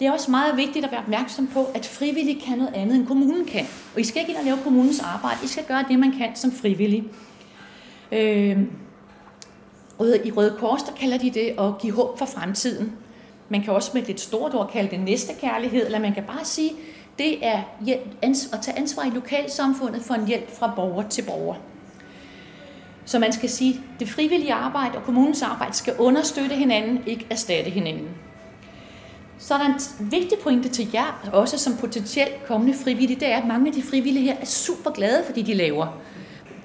[0.00, 3.06] Det er også meget vigtigt at være opmærksom på, at frivillige kan noget andet, end
[3.06, 3.66] kommunen kan.
[3.94, 5.38] Og I skal ikke ind og lave kommunens arbejde.
[5.44, 7.04] I skal gøre det, man kan som frivillig.
[8.12, 8.58] Øh,
[10.24, 12.92] I Røde Kors, der kalder de det at give håb for fremtiden.
[13.48, 16.24] Man kan også med et lidt stort ord kalde det næste kærlighed, eller man kan
[16.24, 16.72] bare sige,
[17.18, 17.62] det er
[18.52, 21.54] at tage ansvar i lokalsamfundet for en hjælp fra borger til borger.
[23.04, 27.26] Så man skal sige, at det frivillige arbejde og kommunens arbejde skal understøtte hinanden, ikke
[27.30, 28.08] erstatte hinanden.
[29.40, 33.36] Så er der en vigtig pointe til jer, også som potentielt kommende frivillige, det er,
[33.36, 35.86] at mange af de frivillige her er super glade for det, de laver.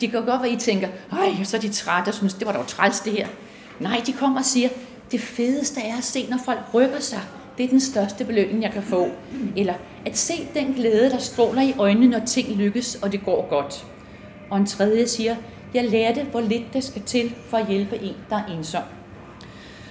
[0.02, 2.48] Det kan godt være, at I tænker, ej, så er de trætte og synes, det
[2.48, 3.28] var dog træls det her.
[3.80, 4.70] Nej, de kommer og siger,
[5.12, 7.20] det fedeste er at se, når folk rykker sig.
[7.58, 9.08] Det er den største belønning, jeg kan få.
[9.56, 9.74] Eller
[10.06, 13.86] at se den glæde, der stråler i øjnene, når ting lykkes, og det går godt.
[14.50, 15.36] Og en tredje siger,
[15.74, 18.84] jeg lærte, hvor lidt det skal til for at hjælpe en, der er ensom.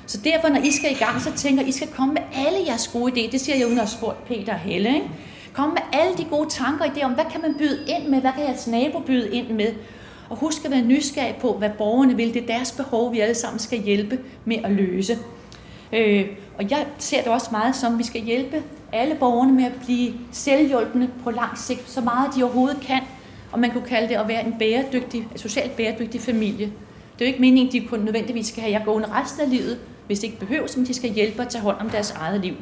[0.06, 2.88] Så derfor, når I skal i gang, så tænker I skal komme med alle jeres
[2.88, 3.30] gode idéer.
[3.30, 4.94] Det siger jeg uden at have spurgt Peter og Helle.
[4.94, 5.08] Ikke?
[5.52, 8.20] Kom med alle de gode tanker og idéer om, hvad kan man byde ind med,
[8.20, 9.72] hvad kan jeres nabo byde ind med.
[10.30, 12.34] Og husk at være nysgerrig på, hvad borgerne vil.
[12.34, 15.18] Det er deres behov, vi alle sammen skal hjælpe med at løse.
[15.92, 16.26] Øh,
[16.58, 18.62] og jeg ser det også meget som, at vi skal hjælpe
[18.92, 23.00] alle borgerne med at blive selvhjulpende på lang sigt, så meget de overhovedet kan.
[23.52, 26.66] Og man kunne kalde det at være en bæredygtig, socialt bæredygtig familie.
[27.18, 29.50] Det er jo ikke meningen, at de kun nødvendigvis skal have jeg gående resten af
[29.50, 32.40] livet, hvis det ikke behøves, men de skal hjælpe at tage hånd om deres eget
[32.40, 32.54] liv.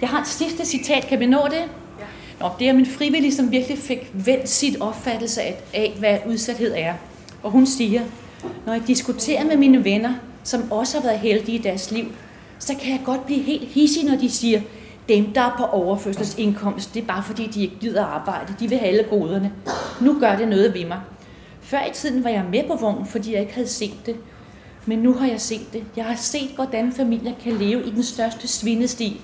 [0.00, 1.06] Jeg har et sidste citat.
[1.06, 1.64] Kan vi nå det?
[2.40, 6.74] Nå, det er min frivillige, som virkelig fik vendt sit opfattelse af, af, hvad udsathed
[6.76, 6.94] er.
[7.42, 8.00] Og hun siger,
[8.66, 12.04] når jeg diskuterer med mine venner, som også har været heldige i deres liv,
[12.58, 14.60] så kan jeg godt blive helt hissig, når de siger,
[15.08, 18.54] dem, der er på overførselsindkomst, det er bare fordi, de ikke gider arbejde.
[18.60, 19.52] De vil have alle goderne.
[20.00, 21.00] Nu gør det noget ved mig.
[21.60, 24.16] Før i tiden var jeg med på vognen, fordi jeg ikke havde set det.
[24.86, 25.84] Men nu har jeg set det.
[25.96, 29.20] Jeg har set, hvordan familier kan leve i den største svindesti.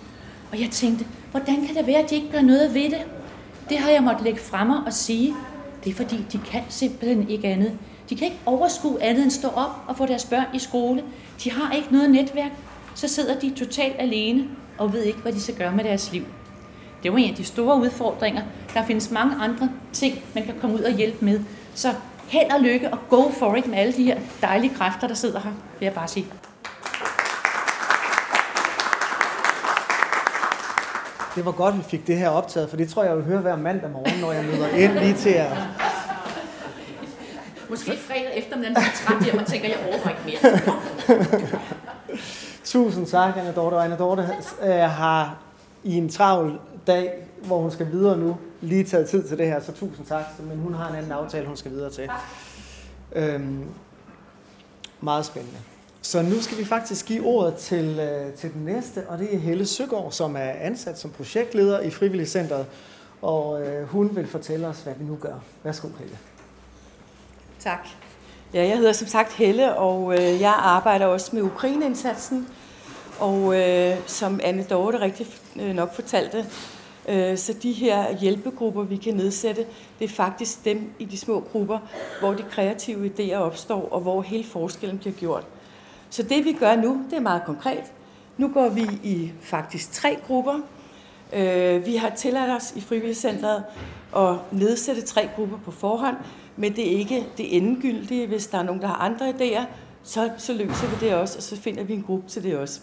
[0.52, 3.02] Og jeg tænkte, hvordan kan det være, at de ikke gør noget ved det?
[3.68, 5.34] Det har jeg måttet lægge fremme og sige.
[5.84, 7.78] Det er fordi, de kan simpelthen ikke andet.
[8.10, 11.02] De kan ikke overskue andet end stå op og få deres børn i skole.
[11.44, 12.50] De har ikke noget netværk.
[12.94, 14.44] Så sidder de totalt alene
[14.78, 16.24] og ved ikke, hvad de skal gøre med deres liv.
[17.02, 18.42] Det var en af de store udfordringer.
[18.74, 21.40] Der findes mange andre ting, man kan komme ud og hjælpe med.
[21.74, 21.94] Så
[22.30, 25.40] held og lykke og go for it med alle de her dejlige kræfter, der sidder
[25.40, 26.26] her, vil jeg bare sige.
[31.34, 33.40] Det var godt, vi fik det her optaget, for det tror jeg, jeg vil høre
[33.40, 35.52] hver mandag morgen, når jeg møder ind lige til at...
[37.70, 40.60] Måske fredag eftermiddag, når jeg er træt hjem og tænker, jeg overgår ikke mere.
[42.64, 43.74] Tusind tak, Anna Dorte.
[43.74, 44.28] Og Anna Dorte
[44.62, 45.36] øh, har
[45.84, 47.12] i en travl dag,
[47.42, 50.24] hvor hun skal videre nu, lige taget tid til det her, så tusind tak.
[50.38, 52.10] Men hun har en anden aftale, hun skal videre til.
[53.12, 53.64] Øhm,
[55.00, 55.58] meget spændende.
[56.02, 59.38] Så nu skal vi faktisk give ordet til, øh, til den næste, og det er
[59.38, 62.66] Helle Søgaard, som er ansat som projektleder i Frivilligcenteret.
[63.22, 65.34] Og øh, hun vil fortælle os, hvad vi nu gør.
[65.62, 66.18] Værsgo, Helle.
[67.58, 67.88] Tak.
[68.54, 72.48] Ja, jeg hedder som sagt Helle, og øh, jeg arbejder også med Ukraine-indsatsen.
[73.18, 75.26] Og øh, som Anne Dorte rigtig
[75.60, 76.46] øh, nok fortalte,
[77.10, 79.66] Øh, så de her hjælpegrupper, vi kan nedsætte,
[79.98, 81.78] det er faktisk dem i de små grupper,
[82.20, 85.46] hvor de kreative idéer opstår, og hvor hele forskellen bliver gjort.
[86.10, 87.92] Så det vi gør nu, det er meget konkret.
[88.36, 90.60] Nu går vi i faktisk tre grupper.
[91.32, 93.64] Øh, vi har tilladt os i Frivilligcenteret
[94.16, 96.16] at nedsætte tre grupper på forhånd,
[96.56, 98.26] men det er ikke det endegyldige.
[98.26, 99.64] Hvis der er nogen, der har andre idéer,
[100.02, 102.80] så, så løser vi det også, og så finder vi en gruppe til det også.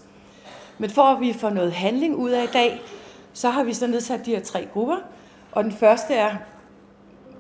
[0.78, 2.82] Men for at vi får noget handling ud af i dag,
[3.38, 4.98] så har vi så nedsat de her tre grupper.
[5.52, 6.36] Og den første er,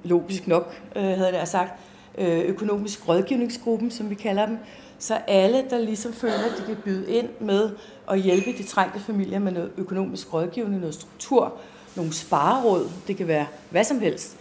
[0.03, 1.79] logisk nok, øh, havde jeg sagt,
[2.17, 4.57] øh, økonomisk rådgivningsgruppen, som vi kalder dem.
[4.99, 7.69] Så alle, der ligesom føler, at de kan byde ind med
[8.11, 11.53] at hjælpe de trængte familier med noget økonomisk rådgivning, noget struktur,
[11.95, 14.37] nogle spareråd, det kan være hvad som helst,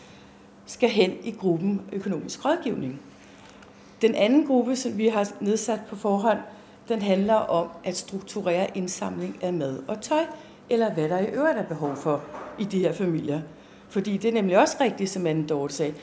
[0.66, 3.00] skal hen i gruppen økonomisk rådgivning.
[4.02, 6.38] Den anden gruppe, som vi har nedsat på forhånd,
[6.88, 10.24] den handler om at strukturere indsamling af mad og tøj,
[10.70, 12.22] eller hvad der i øvrigt er behov for
[12.58, 13.40] i de her familier.
[13.88, 15.94] Fordi det er nemlig også rigtigt, som Anne Dorte sagde,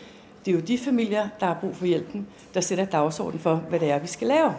[0.45, 3.79] det er jo de familier, der har brug for hjælpen, der sætter dagsordenen for, hvad
[3.79, 4.53] det er, vi skal lave.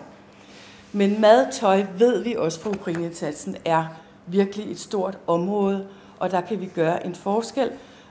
[0.92, 3.84] Men mad, tøj, ved vi også fra Ukraineindsatsen, er
[4.26, 5.86] virkelig et stort område,
[6.18, 7.70] og der kan vi gøre en forskel,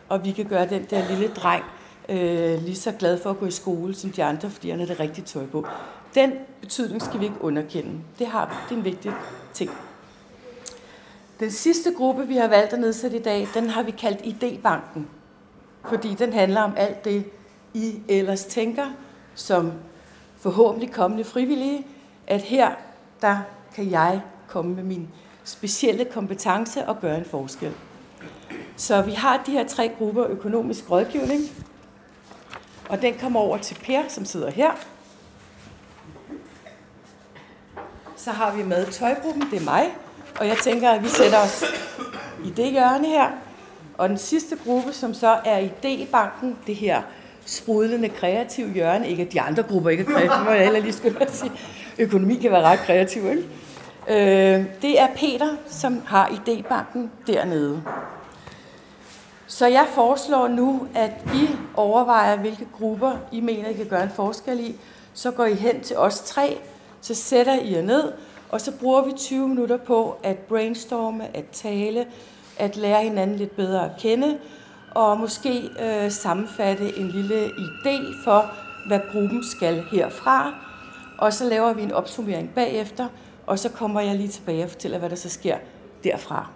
[0.10, 1.64] og vi kan gøre den der lille dreng
[2.10, 4.86] øh, lige så glad for at gå i skole som de andre, fordi han har
[4.86, 5.68] det rigtige tøj på.
[6.16, 6.32] Den
[6.62, 7.92] betydning skal vi ikke underkende.
[8.20, 9.12] Det, har, det er en vigtig
[9.54, 9.72] ting.
[11.44, 15.02] Den sidste gruppe, vi har valgt at nedsætte i dag, den har vi kaldt Idébanken.
[15.90, 17.26] Fordi den handler om alt det,
[17.74, 18.86] I ellers tænker,
[19.36, 19.72] som
[20.38, 21.88] forhåbentlig kommende frivillige,
[22.28, 22.72] at her,
[23.22, 23.38] der
[23.76, 25.10] kan jeg komme med min
[25.44, 27.74] specielle kompetence og gøre en forskel.
[28.76, 31.42] Så vi har de her tre grupper økonomisk rådgivning,
[32.90, 34.72] og den kommer over til Per, som sidder her.
[38.16, 39.96] Så har vi med tøjgruppen, det er mig,
[40.40, 41.64] og jeg tænker, at vi sætter os
[42.46, 43.30] i det hjørne her.
[43.98, 47.02] Og den sidste gruppe, som så er idébanken, det her
[47.46, 50.94] sprudlende kreative hjørne, ikke at de andre grupper ikke er kreative, må jeg heller lige
[50.94, 51.52] skulle sige.
[51.98, 53.44] Økonomi kan være ret kreativ, ikke?
[54.08, 57.84] Øh, det er Peter, som har idébanken dernede.
[59.48, 64.12] Så jeg foreslår nu, at I overvejer, hvilke grupper I mener, I kan gøre en
[64.16, 64.76] forskel i.
[65.14, 66.58] Så går I hen til os tre,
[67.02, 68.12] så sætter I jer ned,
[68.54, 72.06] og så bruger vi 20 minutter på at brainstorme, at tale,
[72.60, 74.40] at lære hinanden lidt bedre at kende,
[74.92, 78.52] og måske øh, sammenfatte en lille idé for,
[78.88, 80.54] hvad gruppen skal herfra.
[81.18, 83.08] Og så laver vi en opsummering bagefter,
[83.46, 85.58] og så kommer jeg lige tilbage og fortæller, hvad der så sker
[86.04, 86.50] derfra.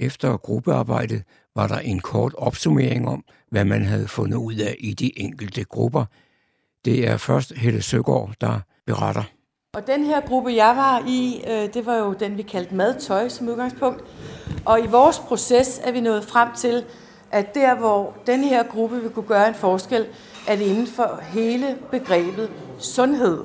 [0.00, 1.22] Efter gruppearbejdet
[1.54, 5.64] var der en kort opsummering om, hvad man havde fundet ud af i de enkelte
[5.64, 6.04] grupper.
[6.84, 9.35] Det er først Helle Søgaard, der beretter.
[9.76, 13.28] Og den her gruppe, jeg var i, øh, det var jo den, vi kaldte madtøj
[13.28, 14.04] som udgangspunkt.
[14.64, 16.84] Og i vores proces er vi nået frem til,
[17.30, 20.06] at der, hvor den her gruppe vil kunne gøre en forskel,
[20.48, 23.44] er det inden for hele begrebet sundhed.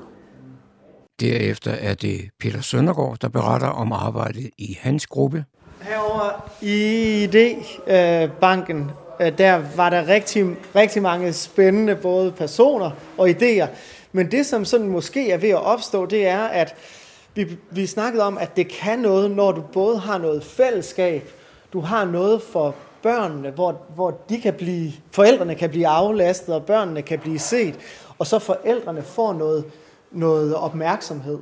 [1.19, 5.45] Derefter er det Peter Søndergaard, der beretter om arbejdet i hans gruppe.
[5.81, 13.67] Herover i ID-banken, øh, der var der rigtig, rigtig mange spændende både personer og idéer.
[14.11, 16.75] Men det, som sådan måske er ved at opstå, det er, at
[17.35, 21.29] vi, vi snakkede om, at det kan noget, når du både har noget fællesskab,
[21.73, 26.65] du har noget for børnene, hvor, hvor de kan blive, forældrene kan blive aflastet, og
[26.65, 27.75] børnene kan blive set,
[28.19, 29.65] og så forældrene får noget,
[30.11, 31.39] noget opmærksomhed.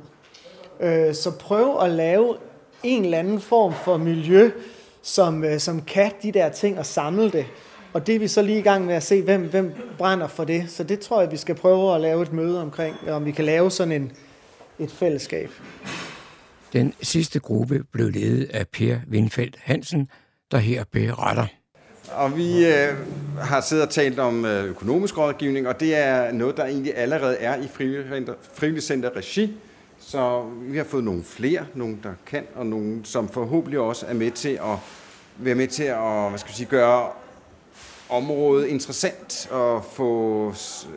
[0.80, 2.36] Øh, så prøv at lave
[2.82, 4.50] en eller anden form for miljø,
[5.02, 7.46] som, øh, som kan de der ting og samle det.
[7.92, 10.44] Og det er vi så lige i gang med at se, hvem, hvem brænder for
[10.44, 10.70] det.
[10.70, 13.44] Så det tror jeg, vi skal prøve at lave et møde omkring, om vi kan
[13.44, 14.12] lave sådan en,
[14.78, 15.50] et fællesskab.
[16.72, 20.08] Den sidste gruppe blev ledet af Per Windfeldt Hansen,
[20.50, 21.46] der her beretter.
[22.12, 22.94] Og vi øh,
[23.38, 27.36] har siddet og talt om øh, økonomisk rådgivning, og det er noget, der egentlig allerede
[27.36, 27.68] er i
[28.54, 29.56] frivillig center regi.
[29.98, 34.14] Så vi har fået nogle flere, nogle der kan, og nogle som forhåbentlig også er
[34.14, 34.78] med til at
[35.36, 37.08] være med til at hvad skal vi sige, gøre
[38.10, 40.54] området interessant og få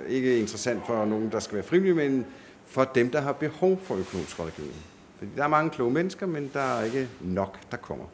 [0.07, 2.25] ikke interessant for nogen, der skal være frivillige, men
[2.65, 4.77] for dem, der har behov for økonomisk rådgivning.
[5.17, 8.05] Fordi der er mange kloge mennesker, men der er ikke nok, der kommer.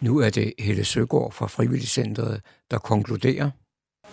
[0.00, 2.40] Nu er det Helle Søgaard fra Frivilligcentret,
[2.70, 3.50] der konkluderer.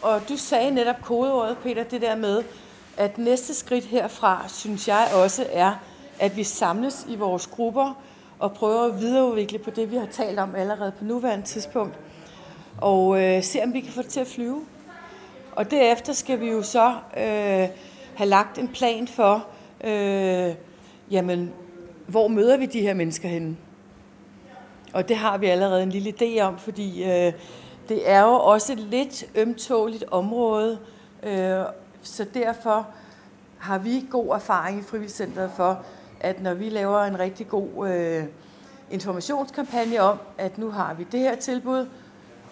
[0.01, 2.43] Og du sagde netop kodeordet, Peter, det der med,
[2.97, 5.73] at næste skridt herfra, synes jeg også er,
[6.19, 8.03] at vi samles i vores grupper
[8.39, 11.95] og prøver at videreudvikle på det, vi har talt om allerede på nuværende tidspunkt.
[12.81, 14.65] Og øh, se, om vi kan få det til at flyve.
[15.51, 17.69] Og derefter skal vi jo så øh,
[18.15, 19.47] have lagt en plan for,
[19.83, 20.55] øh,
[21.11, 21.53] jamen,
[22.07, 23.57] hvor møder vi de her mennesker henne?
[24.93, 27.33] Og det har vi allerede en lille idé om, fordi øh,
[27.89, 30.79] det er jo også et lidt ømtåligt område,
[31.23, 31.63] øh,
[32.01, 32.87] så derfor
[33.57, 35.83] har vi god erfaring i Frivilligcenteret for,
[36.19, 38.23] at når vi laver en rigtig god øh,
[38.91, 41.87] informationskampagne om, at nu har vi det her tilbud,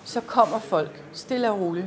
[0.03, 1.85] så kommer folk stille og roligt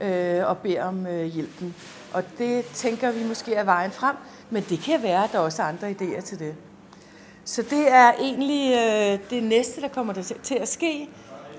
[0.00, 1.74] øh, og beder om øh, hjælpen.
[2.12, 4.16] Og det tænker vi måske er vejen frem,
[4.50, 6.54] men det kan være, at der også er andre idéer til det.
[7.44, 10.12] Så det er egentlig øh, det næste, der kommer
[10.42, 11.08] til at ske,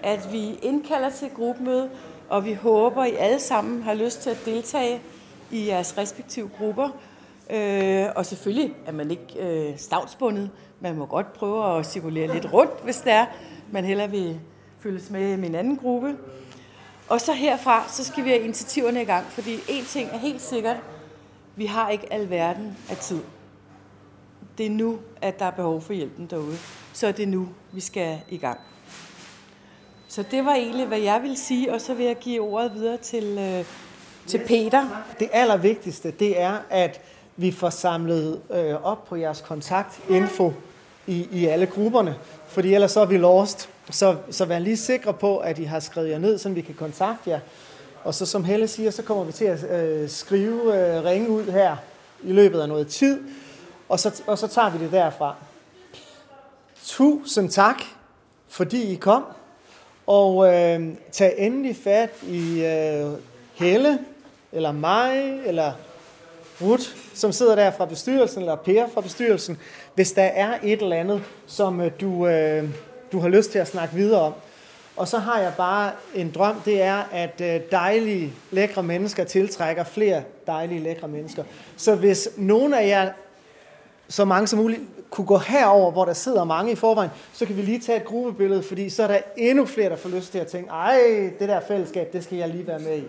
[0.04, 1.90] at vi indkalder til gruppemøde,
[2.30, 5.02] og vi håber, at I alle sammen har lyst til at deltage
[5.52, 6.90] i jeres respektive grupper.
[7.50, 10.50] Øh, og selvfølgelig er man ikke øh, stavnsbundet.
[10.80, 13.26] Man må godt prøve at cirkulere lidt rundt, hvis det er,
[13.72, 14.40] man heller vil
[14.88, 16.16] følges med min anden gruppe.
[17.10, 20.42] Og så herfra, så skal vi have initiativerne i gang, fordi en ting er helt
[20.42, 20.78] sikkert,
[21.56, 23.20] vi har ikke alverden af tid.
[24.58, 26.58] Det er nu, at der er behov for hjælpen derude.
[26.94, 28.60] Så er det nu, vi skal i gang.
[30.08, 32.98] Så det var egentlig, hvad jeg vil sige, og så vil jeg give ordet videre
[32.98, 33.66] til, øh,
[34.28, 35.04] til Peter.
[35.20, 37.02] Det allervigtigste, det er, at
[37.36, 40.54] vi får samlet øh, op på jeres kontaktinfo
[41.08, 42.16] i, i alle grupperne,
[42.48, 43.70] fordi ellers så er vi lost.
[43.92, 46.76] Så, så vær lige sikre på, at I har skrevet jer ned, så vi kan
[46.76, 47.40] kontakte jer.
[48.04, 51.44] Og så som Helle siger, så kommer vi til at øh, skrive, øh, ringe ud
[51.44, 51.76] her
[52.24, 53.20] i løbet af noget tid,
[53.90, 55.36] og så, og så tager vi det derfra.
[56.84, 57.82] Tusind tak,
[58.48, 59.24] fordi I kom,
[60.08, 63.12] og øh, tag endelig fat i øh,
[63.56, 64.00] Helle,
[64.52, 65.72] eller mig, eller
[66.62, 69.58] Ruth, som sidder der fra bestyrelsen, eller Per fra bestyrelsen,
[69.96, 72.70] hvis der er et eller andet, som øh, du, øh,
[73.12, 74.34] du har lyst til at snakke videre om.
[74.98, 79.84] Og så har jeg bare en drøm, det er, at øh, dejlige, lækre mennesker tiltrækker
[79.84, 81.44] flere dejlige, lækre mennesker.
[81.78, 83.10] Så hvis nogen af jer,
[84.10, 87.58] så mange som muligt, kunne gå herover, hvor der sidder mange i forvejen, så kan
[87.58, 90.40] vi lige tage et gruppebillede, fordi så er der endnu flere, der får lyst til
[90.40, 91.00] at tænke, ej,
[91.40, 93.04] det der fællesskab, det skal jeg lige være med i.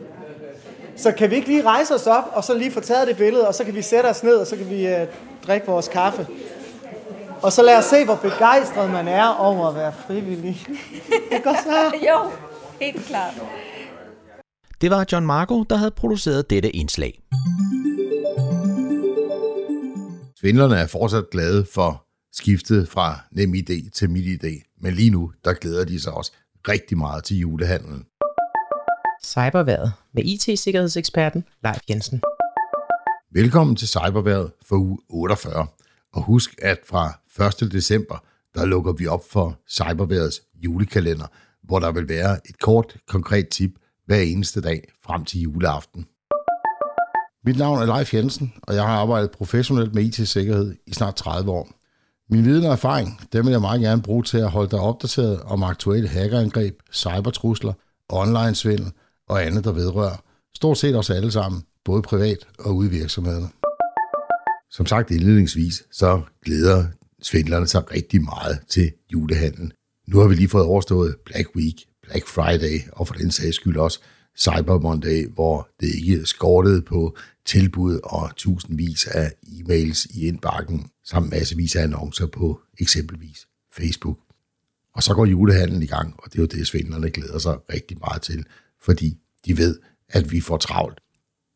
[0.97, 3.49] Så kan vi ikke lige rejse os op, og så lige få taget det billede,
[3.49, 5.07] og så kan vi sætte os ned, og så kan vi øh,
[5.47, 6.27] drikke vores kaffe.
[7.43, 10.67] Og så lad os se, hvor begejstret man er over at være frivillig.
[11.33, 11.97] Det går så.
[12.09, 12.31] Jo,
[12.81, 13.35] helt klart.
[14.81, 17.23] Det var John Marco, der havde produceret dette indslag.
[20.41, 25.85] Svindlerne er fortsat glade for skiftet fra NemID til MitID, men lige nu, der glæder
[25.85, 26.33] de sig også
[26.69, 28.05] rigtig meget til julehandlen.
[29.25, 32.23] Cyberværet med IT-sikkerhedseksperten Leif Jensen.
[33.33, 35.67] Velkommen til Cyberværet for uge 48.
[36.15, 37.21] Og husk, at fra
[37.63, 37.73] 1.
[37.73, 41.27] december, der lukker vi op for Cyberværets julekalender,
[41.63, 43.71] hvor der vil være et kort, konkret tip
[44.07, 46.07] hver eneste dag frem til juleaften.
[47.45, 51.51] Mit navn er Leif Jensen, og jeg har arbejdet professionelt med IT-sikkerhed i snart 30
[51.51, 51.69] år.
[52.31, 55.41] Min viden og erfaring, dem vil jeg meget gerne bruge til at holde dig opdateret
[55.41, 57.73] om aktuelle hackerangreb, cybertrusler,
[58.09, 58.93] online-svindel
[59.29, 60.17] og andet, der vedrører
[60.55, 63.49] stort set os alle sammen, både privat og ude i virksomhederne.
[64.71, 66.87] Som sagt indledningsvis, så glæder
[67.23, 69.73] svindlerne sig rigtig meget til julehandlen.
[70.07, 73.77] Nu har vi lige fået overstået Black Week, Black Friday og for den sags skyld
[73.77, 74.01] også
[74.39, 77.17] Cyber Monday, hvor det ikke skortede på
[77.47, 84.19] tilbud og tusindvis af e-mails i indbakken, samt massevis af annoncer på eksempelvis Facebook.
[84.95, 87.99] Og så går julehandlen i gang, og det er jo det, svindlerne glæder sig rigtig
[87.99, 88.45] meget til,
[88.83, 91.01] fordi de ved, at vi får travlt.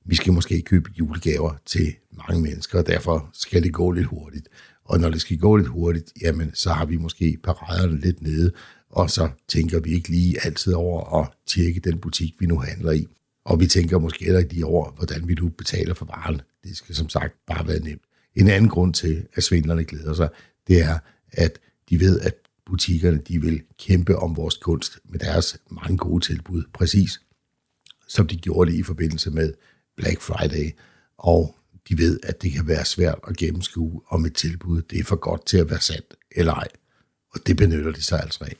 [0.05, 1.95] Vi skal måske købe julegaver til
[2.29, 4.49] mange mennesker, og derfor skal det gå lidt hurtigt.
[4.85, 8.53] Og når det skal gå lidt hurtigt, jamen, så har vi måske paraderne lidt nede,
[8.91, 12.93] og så tænker vi ikke lige altid over at tjekke den butik, vi nu handler
[12.93, 13.07] i.
[13.45, 16.41] Og vi tænker måske heller ikke lige over, hvordan vi nu betaler for varen.
[16.65, 18.03] Det skal som sagt bare være nemt.
[18.35, 20.29] En anden grund til, at svindlerne glæder sig,
[20.69, 20.99] det er,
[21.33, 21.59] at
[21.91, 22.35] de ved, at
[22.67, 27.21] butikkerne de vil kæmpe om vores kunst med deres mange gode tilbud, præcis
[28.09, 29.53] som de gjorde det i forbindelse med
[29.97, 30.71] Black Friday.
[31.19, 31.57] Og
[31.89, 35.17] de ved, at det kan være svært at gennemskue, om et tilbud det er for
[35.17, 36.69] godt til at være sandt eller ej.
[37.35, 38.57] Og det benytter de sig altså af.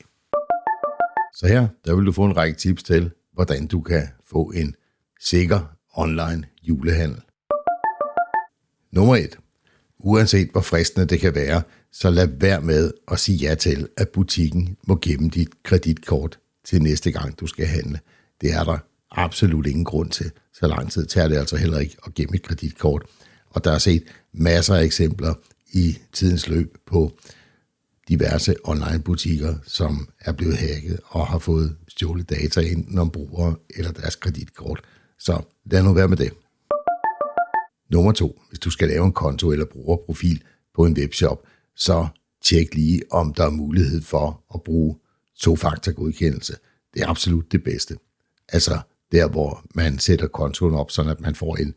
[1.35, 4.75] Så her, der vil du få en række tips til, hvordan du kan få en
[5.21, 7.21] sikker online julehandel.
[8.93, 9.39] Nummer 1.
[9.99, 11.63] Uanset hvor fristende det kan være,
[11.93, 16.83] så lad være med at sige ja til, at butikken må gemme dit kreditkort til
[16.83, 18.01] næste gang, du skal handle.
[18.41, 18.79] Det er der
[19.13, 20.31] absolut ingen grund til.
[20.55, 23.03] Så lang tid tager det altså heller ikke at gemme et kreditkort.
[23.51, 25.35] Og der er set masser af eksempler
[25.73, 27.13] i tidens løb på
[28.09, 33.93] diverse online-butikker, som er blevet hacket og har fået stjålet data enten om brugere eller
[33.93, 34.81] deres kreditkort.
[35.19, 36.33] Så lad nu være med det.
[37.91, 38.41] Nummer to.
[38.49, 40.43] Hvis du skal lave en konto eller brugerprofil
[40.75, 41.43] på en webshop,
[41.77, 42.07] så
[42.43, 44.97] tjek lige, om der er mulighed for at bruge
[45.39, 46.57] to-faktor-godkendelse.
[46.95, 47.97] Det er absolut det bedste.
[48.49, 48.81] Altså
[49.13, 51.75] der, hvor man sætter kontoen op, sådan at man får en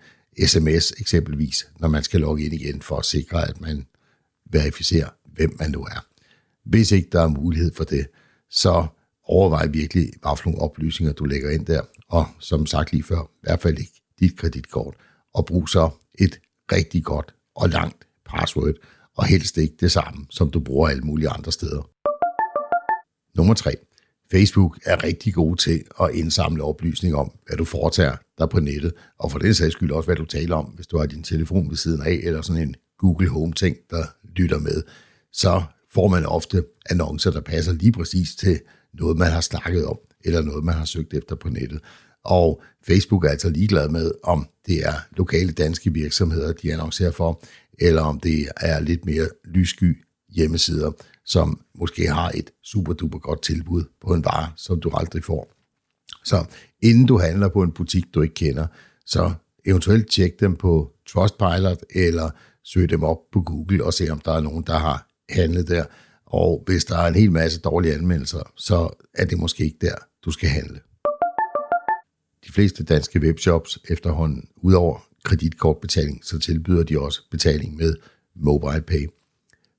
[0.47, 3.87] sms eksempelvis, når man skal logge ind igen, for at sikre, at man
[4.51, 6.05] verificerer, hvem man nu er.
[6.63, 8.07] Hvis ikke der er mulighed for det,
[8.49, 8.87] så
[9.23, 13.21] overvej virkelig, hvad for nogle oplysninger du lægger ind der, og som sagt lige før,
[13.21, 14.95] i hvert fald ikke dit kreditkort,
[15.33, 16.39] og brug så et
[16.71, 18.73] rigtig godt og langt password,
[19.17, 21.89] og helst ikke det samme, som du bruger alle mulige andre steder.
[23.37, 23.75] Nummer 3.
[24.31, 28.93] Facebook er rigtig god til at indsamle oplysninger om, hvad du foretager dig på nettet,
[29.19, 31.69] og for den sags skyld også, hvad du taler om, hvis du har din telefon
[31.69, 34.03] ved siden af, eller sådan en Google Home-ting, der
[34.35, 34.83] lytter med,
[35.31, 35.63] så
[35.93, 38.59] får man ofte annoncer, der passer lige præcis til
[38.93, 41.79] noget, man har snakket om, eller noget, man har søgt efter på nettet.
[42.25, 47.43] Og Facebook er altså ligeglad med, om det er lokale danske virksomheder, de annoncerer for,
[47.79, 50.05] eller om det er lidt mere lyssky
[50.35, 50.91] hjemmesider,
[51.25, 55.51] som måske har et super duper godt tilbud på en vare, som du aldrig får.
[56.23, 56.45] Så
[56.81, 58.67] inden du handler på en butik, du ikke kender,
[59.05, 59.33] så
[59.65, 62.29] eventuelt tjek dem på Trustpilot, eller
[62.63, 65.85] søg dem op på Google og se, om der er nogen, der har handlet der.
[66.25, 69.95] Og hvis der er en hel masse dårlige anmeldelser, så er det måske ikke der,
[70.25, 70.79] du skal handle.
[72.47, 77.95] De fleste danske webshops efterhånden, udover kreditkortbetaling, så tilbyder de også betaling med
[78.35, 79.07] MobilePay.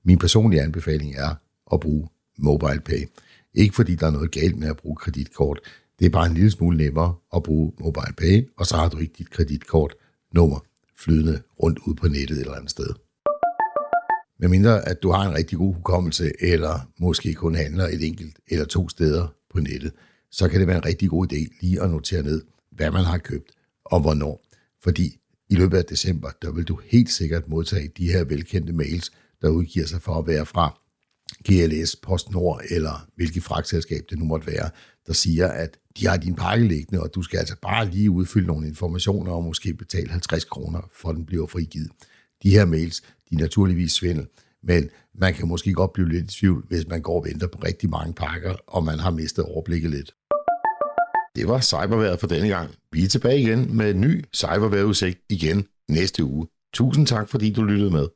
[0.06, 1.34] Min personlige anbefaling er
[1.72, 3.08] at bruge MobilePay.
[3.54, 5.60] Ikke fordi der er noget galt med at bruge kreditkort.
[5.98, 9.14] Det er bare en lille smule nemmere at bruge MobilePay, og så har du ikke
[9.18, 9.94] dit kreditkort
[10.34, 10.64] nummer
[10.98, 12.86] flydende rundt ud på nettet et eller andet sted.
[14.38, 18.38] Med mindre at du har en rigtig god hukommelse, eller måske kun handler et enkelt
[18.48, 19.92] eller to steder på nettet,
[20.30, 23.18] så kan det være en rigtig god idé lige at notere ned, hvad man har
[23.18, 23.50] købt
[23.84, 24.44] og hvornår.
[24.82, 29.12] Fordi i løbet af december, der vil du helt sikkert modtage de her velkendte mails,
[29.42, 30.80] der udgiver sig for at være fra
[31.48, 34.70] GLS, PostNord eller hvilket fragtselskab det nu måtte være,
[35.06, 38.46] der siger, at de har din pakke liggende, og du skal altså bare lige udfylde
[38.46, 41.90] nogle informationer og måske betale 50 kroner, for den bliver frigivet.
[42.42, 44.26] De her mails, de er naturligvis svindel,
[44.62, 47.58] men man kan måske godt blive lidt i tvivl, hvis man går og venter på
[47.58, 50.14] rigtig mange pakker, og man har mistet overblikket lidt.
[51.36, 52.70] Det var cyberværet for denne gang.
[52.92, 56.46] Vi er tilbage igen med en ny cyberværetudsigt igen næste uge.
[56.74, 58.06] Tusind tak, fordi du lyttede med.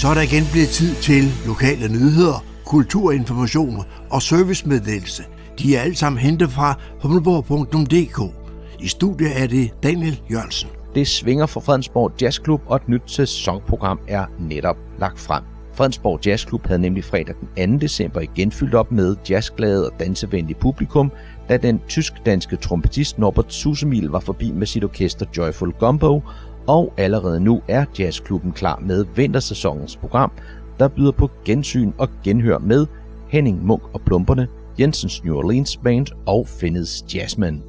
[0.00, 5.24] Så er der igen blevet tid til lokale nyheder, kulturinformation og servicemeddelelse.
[5.58, 8.34] De er alle sammen hentet fra humleborg.dk.
[8.80, 10.68] I studiet er det Daniel Jørgensen.
[10.94, 15.42] Det svinger for Fredensborg Jazzklub, og et nyt sæsonprogram er netop lagt frem.
[15.74, 17.78] Fredensborg Jazzklub havde nemlig fredag den 2.
[17.80, 21.12] december igen fyldt op med jazzglade og dansevenlige publikum,
[21.48, 26.22] da den tysk-danske trompetist Norbert Susemil var forbi med sit orkester Joyful Gumbo,
[26.68, 30.32] og allerede nu er jazzklubben klar med vintersæsonens program,
[30.78, 32.86] der byder på gensyn og genhør med
[33.28, 34.48] Henning Munk og Plumperne,
[34.80, 37.62] Jensens New Orleans Band og Finneds Jazzman.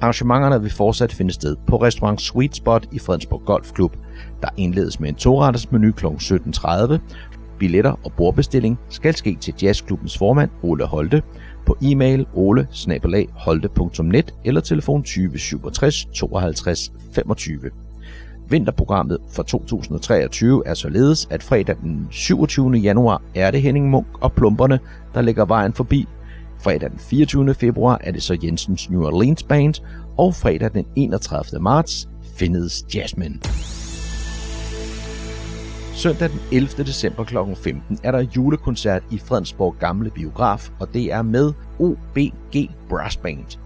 [0.00, 3.96] Arrangementerne vil fortsat finde sted på restaurant Sweet Spot i Fredensborg Golfklub,
[4.42, 6.06] der indledes med en toretters menu kl.
[6.06, 6.98] 17.30.
[7.58, 11.22] Billetter og bordbestilling skal ske til jazzklubbens formand Ole Holte
[11.66, 12.68] på e-mail ole
[14.44, 17.87] eller telefon 20 67 52 25.
[18.50, 22.70] Vinterprogrammet for 2023 er således, at fredag den 27.
[22.70, 24.78] januar er det Henning Munk og Plumperne,
[25.14, 26.08] der lægger vejen forbi.
[26.60, 27.54] Fredag den 24.
[27.54, 29.74] februar er det så Jensens New Orleans Band,
[30.16, 31.62] og fredag den 31.
[31.62, 33.38] marts findes Jasmine.
[35.94, 36.68] Søndag den 11.
[36.84, 37.36] december kl.
[37.56, 43.58] 15 er der julekoncert i Fredensborg Gamle Biograf, og det er med OBG Brass Band.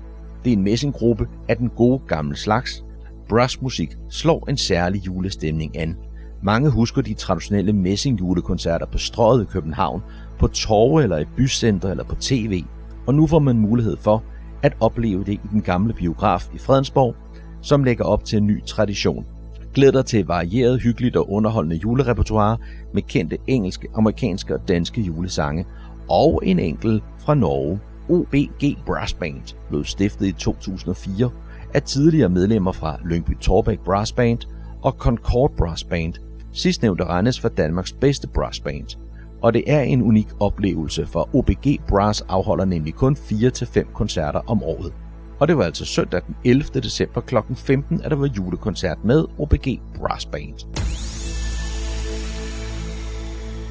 [0.45, 2.85] Det er en messinggruppe af den gode gamle slags,
[3.33, 5.97] brassmusik slår en særlig julestemning an.
[6.43, 10.03] Mange husker de traditionelle messingjulekoncerter på strøget i København,
[10.39, 12.64] på torve eller i bycenter eller på tv,
[13.07, 14.24] og nu får man mulighed for
[14.62, 17.14] at opleve det i den gamle biograf i Fredensborg,
[17.62, 19.26] som lægger op til en ny tradition.
[19.74, 22.59] Glæd dig til varieret, hyggeligt og underholdende julerepertoire
[22.95, 25.66] med kendte engelske, amerikanske og danske julesange,
[26.09, 27.80] og en enkelt fra Norge.
[28.09, 31.30] OBG Brass Band blev stiftet i 2004
[31.74, 34.38] af tidligere medlemmer fra Lyngby Torbæk Brass Band
[34.82, 36.14] og Concord Brass Band.
[36.52, 38.98] Sidstnævnte regnes for Danmarks bedste brass band.
[39.42, 44.62] Og det er en unik oplevelse, for OBG Brass afholder nemlig kun 4-5 koncerter om
[44.62, 44.92] året.
[45.38, 46.62] Og det var altså søndag den 11.
[46.74, 47.36] december kl.
[47.54, 50.54] 15, at der var julekoncert med OBG Brass Band.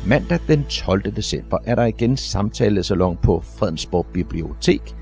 [0.08, 1.16] Mandag den 12.
[1.16, 4.96] december er der igen samtalesalon på Fredensborg Bibliotek.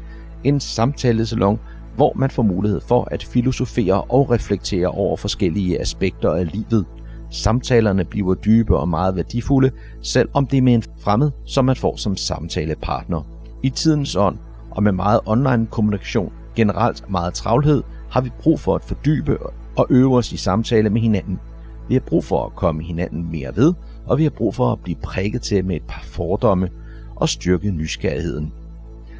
[0.43, 1.59] En samtalesalon,
[1.99, 6.85] hvor man får mulighed for at filosofere og reflektere over forskellige aspekter af livet.
[7.31, 9.71] Samtalerne bliver dybe og meget værdifulde,
[10.01, 13.21] selv om det er med en fremmed, som man får som samtalepartner.
[13.63, 14.37] I tidens ånd
[14.71, 19.37] og med meget online kommunikation, generelt meget travlhed, har vi brug for at fordybe
[19.77, 21.39] og øve os i samtale med hinanden.
[21.87, 23.73] Vi har brug for at komme hinanden mere ved,
[24.05, 26.69] og vi har brug for at blive prikket til med et par fordomme
[27.15, 28.53] og styrke nysgerrigheden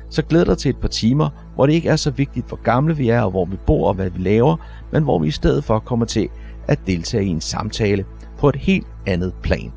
[0.10, 2.98] så glæd dig til et par timer, hvor det ikke er så vigtigt, hvor gamle
[2.98, 4.56] vi er og hvor vi bor og hvad vi laver,
[4.92, 6.30] men hvor vi i stedet for kommer til
[6.68, 8.06] at deltage i en samtale
[8.38, 9.72] på et helt andet plan.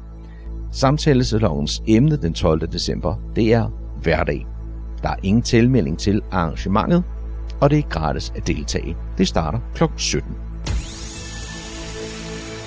[0.73, 2.69] Samtalesalongens emne den 12.
[2.73, 3.69] december, det er
[4.03, 4.47] hverdag.
[5.03, 7.03] Der er ingen tilmelding til arrangementet,
[7.61, 8.97] og det er gratis at deltage.
[9.19, 9.85] Det starter kl.
[9.97, 10.37] 17.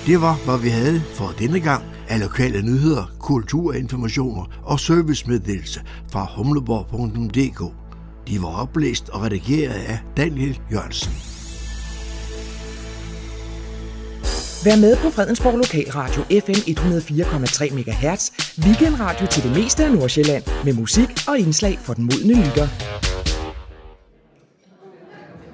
[0.06, 5.80] Det var, hvad vi havde for denne gang af lokale nyheder, kulturinformationer og servicemeddelelse
[6.12, 7.74] fra humleborg.dk.
[8.28, 11.12] De var oplæst og redigeret af Daniel Jørgensen.
[14.64, 18.22] Vær med på Fredensborg Lokalradio FM 104,3 MHz.
[18.64, 20.44] Weekendradio til det meste af Nordsjælland.
[20.64, 22.68] Med musik og indslag for den modne lytter.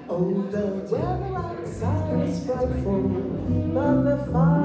[0.09, 3.01] Oh, the weather outside is frightful,
[3.73, 4.62] but the fire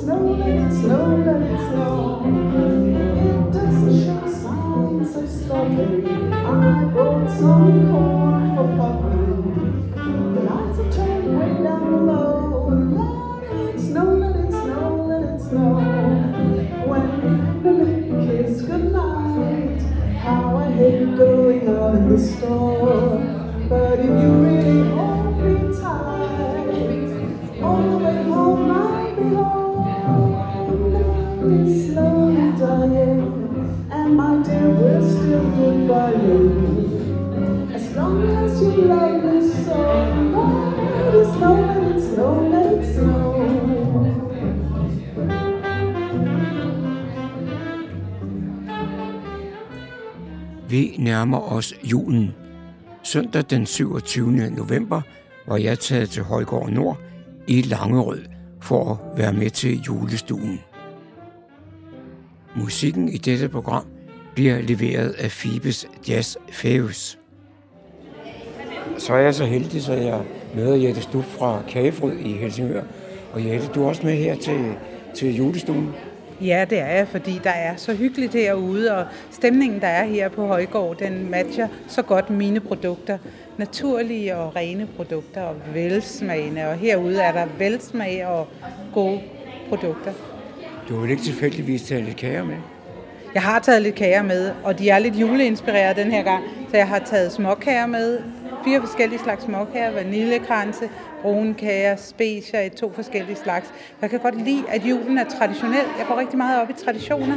[0.00, 1.90] snow, let it snow, let it snow.
[3.52, 6.32] Doesn't show signs of stopping.
[6.32, 9.94] I brought some corn for popping.
[10.34, 12.68] The lights are turned way down low.
[13.48, 15.72] Let it snow, let it snow, let it snow.
[16.88, 17.04] When
[17.62, 19.80] family kiss goodnight,
[20.18, 22.83] how I hate going out in the storm.
[50.96, 52.34] Vi nærmer os julen.
[53.02, 54.50] Søndag den 27.
[54.50, 55.00] november
[55.46, 56.98] var jeg taget til Højgård Nord
[57.46, 58.22] i Langerød
[58.60, 60.60] for at være med til julestuen.
[62.56, 63.84] Musikken i dette program
[64.34, 67.18] bliver leveret af Fibes Jazz Fæves.
[68.98, 70.22] Så er jeg så heldig, så jeg
[70.54, 72.82] møder Jette Stub fra Kagefrød i Helsingør.
[73.32, 74.74] Og Jette, du er også med her til,
[75.14, 75.92] til julestuen.
[76.40, 80.28] Ja, det er jeg, fordi der er så hyggeligt herude, og stemningen, der er her
[80.28, 83.18] på Højgård, den matcher så godt mine produkter.
[83.56, 88.48] Naturlige og rene produkter, og velsmagende, og herude er der velsmag og
[88.94, 89.20] gode
[89.68, 90.12] produkter.
[90.88, 92.56] Du vil ikke tilfældigvis tage lidt kager med?
[93.34, 96.76] Jeg har taget lidt kager med, og de er lidt juleinspireret den her gang, så
[96.76, 98.18] jeg har taget småkager med.
[98.64, 100.88] Fire forskellige slags småkager, vaniljekranse,
[101.24, 103.66] brune kager, specia i to forskellige slags.
[104.02, 105.86] Jeg kan godt lide, at julen er traditionel.
[105.98, 107.36] Jeg går rigtig meget op i traditioner.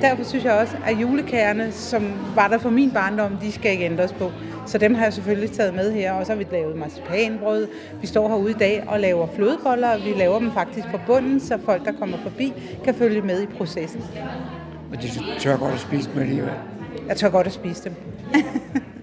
[0.00, 3.84] Derfor synes jeg også, at julekagerne, som var der for min barndom, de skal ikke
[3.84, 4.32] ændres på.
[4.66, 7.68] Så dem har jeg selvfølgelig taget med her, og så har vi lavet marcipanbrød.
[8.00, 11.40] Vi står herude i dag og laver flødeboller, og vi laver dem faktisk på bunden,
[11.40, 12.52] så folk, der kommer forbi,
[12.84, 14.02] kan følge med i processen.
[14.92, 15.08] Og de
[15.38, 16.52] tør godt at spise dem alligevel.
[17.08, 17.94] Jeg tør godt at spise dem.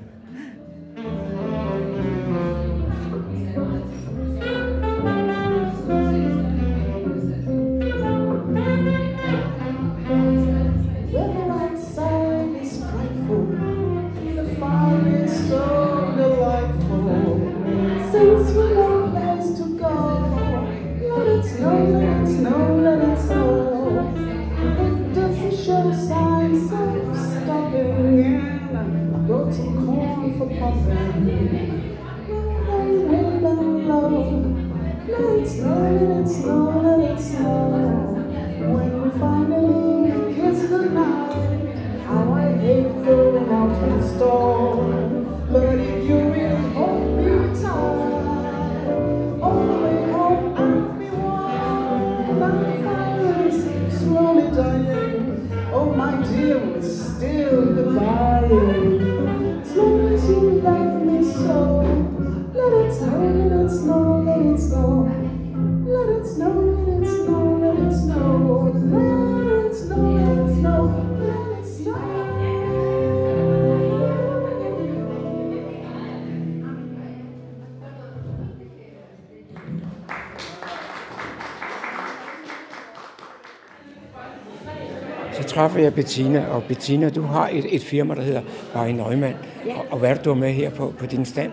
[85.85, 88.41] jeg Bettina, og Bettina, du har et, et firma, der hedder
[88.73, 89.35] Barry Neumann.
[89.65, 89.73] Ja.
[89.73, 91.51] Og, og hvad er det, du har med her på, på din stand?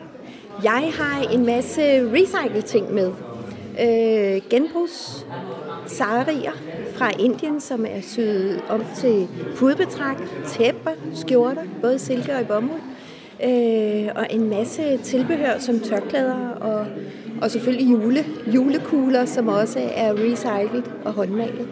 [0.64, 3.12] Jeg har en masse recycle ting med.
[3.80, 5.26] Øh, genbrugs
[5.86, 6.52] sarier
[6.94, 10.16] fra Indien, som er syet om til pudbetræk,
[10.46, 12.80] tæpper, skjorter, både silke og i bomuld.
[13.44, 16.86] Øh, og en masse tilbehør som tørklæder og,
[17.42, 18.24] og selvfølgelig jule,
[18.54, 21.68] julekugler, som også er recyclet og håndmalet.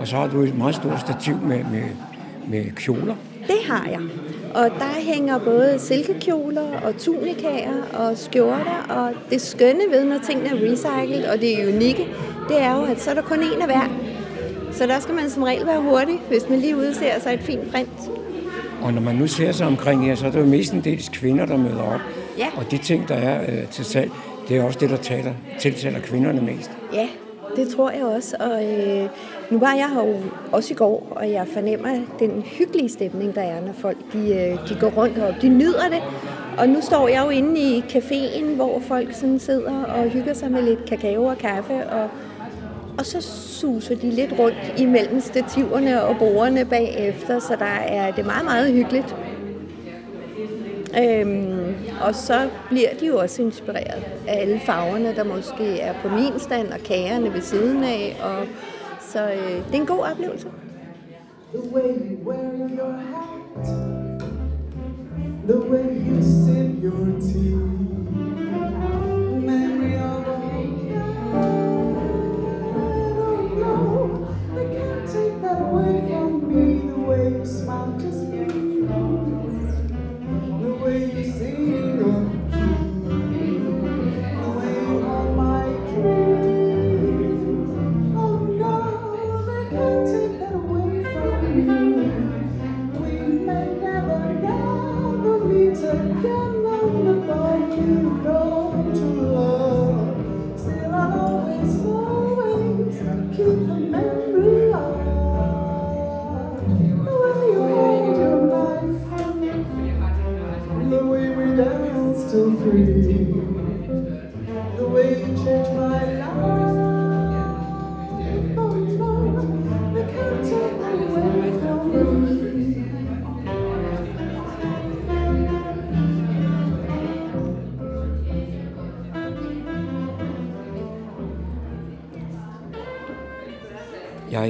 [0.00, 1.82] Og så har du et meget stort stativ med, med,
[2.48, 3.14] med kjoler.
[3.46, 4.00] Det har jeg.
[4.54, 10.48] Og der hænger både silkekjoler og tunikaer og skjorter, og det skønne ved, når tingene
[10.48, 12.06] er recyclet, og det er unikke,
[12.48, 13.88] det er jo, at så er der kun en af hver.
[14.72, 17.70] Så der skal man som regel være hurtig, hvis man lige udser sig et fint
[17.72, 18.10] print.
[18.82, 21.56] Og når man nu ser sig omkring her, så er det jo mestendels kvinder, der
[21.56, 22.00] møder op.
[22.38, 22.46] Ja.
[22.56, 24.10] Og de ting, der er øh, til salg,
[24.48, 26.70] det er også det, der taler, tiltaler kvinderne mest.
[26.92, 27.08] Ja,
[27.56, 28.36] det tror jeg også.
[28.40, 29.08] Og øh,
[29.50, 30.14] nu var jeg her jo
[30.52, 31.88] også i går, og jeg fornemmer
[32.18, 35.88] den hyggelige stemning, der er, når folk de, øh, de går rundt og de nyder
[35.90, 36.02] det.
[36.58, 40.50] Og nu står jeg jo inde i caféen, hvor folk sådan sidder og hygger sig
[40.50, 42.08] med lidt kakao og kaffe, og,
[42.98, 43.20] og så
[43.60, 48.44] suser de lidt rundt imellem stativerne og bordene bagefter, så der er det er meget,
[48.44, 49.16] meget hyggeligt.
[51.00, 51.74] Øhm,
[52.06, 56.38] og så bliver de jo også inspireret af alle farverne, der måske er på min
[56.38, 58.16] stand, og kagerne ved siden af.
[58.22, 58.46] Og,
[59.00, 60.48] så øh, det er en god oplevelse.
[61.54, 63.66] The way you wear your hat,
[65.46, 67.56] the way you sip your tea,
[69.50, 70.98] memory of all that.
[72.74, 76.27] I don't know, they can't take that away from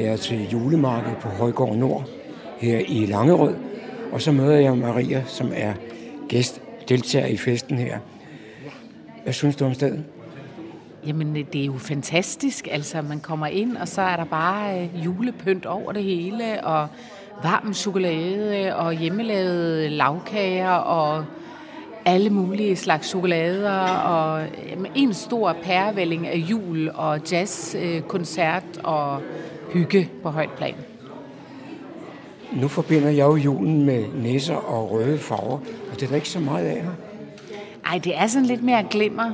[0.08, 2.08] Jeg til julemarked på Højgård Nord
[2.58, 3.54] her i Langerød,
[4.12, 5.72] og så møder jeg Maria, som er
[6.28, 7.98] gæst, deltager i festen her.
[9.22, 10.04] Hvad synes du om stedet?
[11.06, 12.68] Jamen, det er jo fantastisk.
[12.70, 16.88] Altså, man kommer ind, og så er der bare øh, julepynt over det hele, og
[17.42, 21.24] varm chokolade, og hjemmelavede lavkager, og
[22.04, 29.22] alle mulige slags chokolader, og jamen, en stor pærevælling af jul, og jazzkoncert, øh, og
[29.72, 30.74] hygge på højt plan.
[32.52, 35.58] Nu forbinder jeg jo julen med næser og røde farver,
[35.90, 36.90] og det er der ikke så meget af her.
[37.86, 39.30] Ej, det er sådan lidt mere glimmer.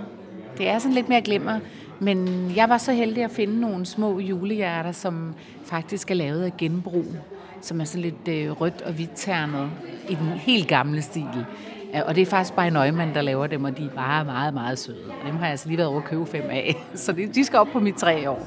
[0.58, 1.58] Det er sådan lidt mere glimmer.
[2.00, 6.56] Men jeg var så heldig at finde nogle små julehjerter, som faktisk er lavet af
[6.56, 7.04] genbrug.
[7.60, 9.70] Som er sådan lidt øh, rødt og hvidt ternet
[10.08, 11.46] i den helt gamle stil.
[12.06, 14.78] Og det er faktisk bare Neumann, der laver dem, og de er bare meget, meget
[14.78, 15.04] søde.
[15.22, 16.76] Og dem har jeg altså lige været over at købe fem af.
[16.94, 18.46] Så de skal op på mit tre år.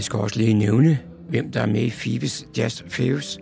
[0.00, 0.98] Jeg skal også lige nævne,
[1.28, 3.38] hvem der er med i Phoebes Jazz Faves.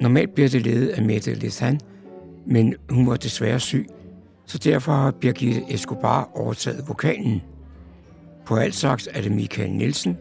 [0.00, 1.80] Normalt bliver det ledet af Mette Lethan,
[2.46, 3.86] men hun var desværre syg,
[4.44, 7.42] så derfor har Birgitte Escobar overtaget vokalen.
[8.44, 10.16] På alt sagt er det Michael Nielsen,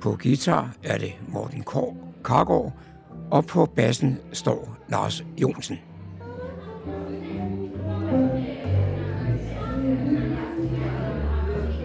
[0.00, 2.72] på guitar er det Morten Kår, Kargaard,
[3.30, 5.78] og på bassen står Lars Jonsen.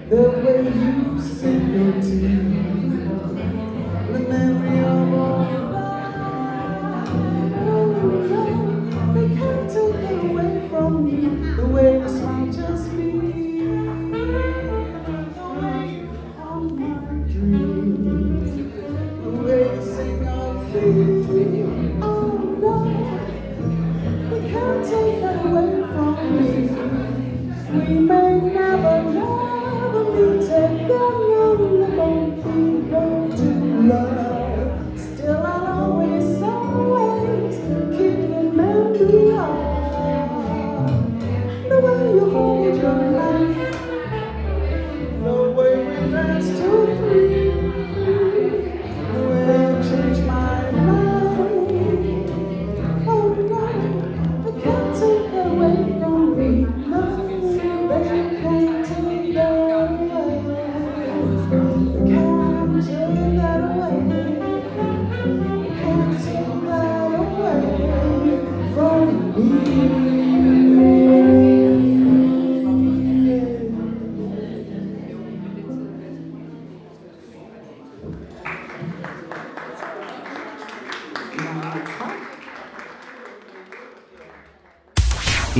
[0.09, 2.42] The way you sing your tears
[10.33, 11.55] away from me.
[11.55, 12.02] The way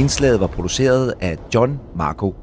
[0.04, 2.42] Indslaget var produceret af John Marco.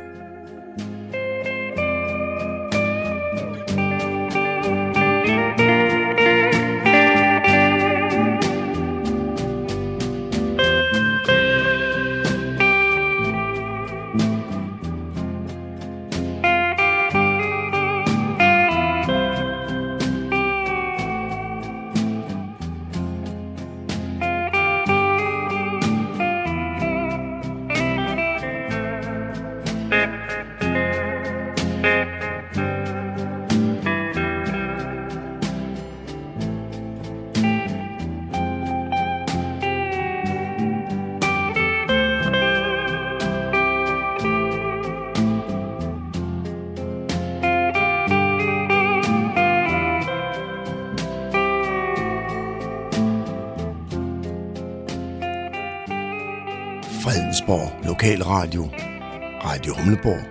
[59.91, 60.23] Humleborg,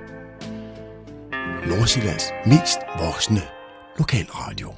[1.69, 3.41] Nordsjællands mest voksne
[3.99, 4.75] lokalradio.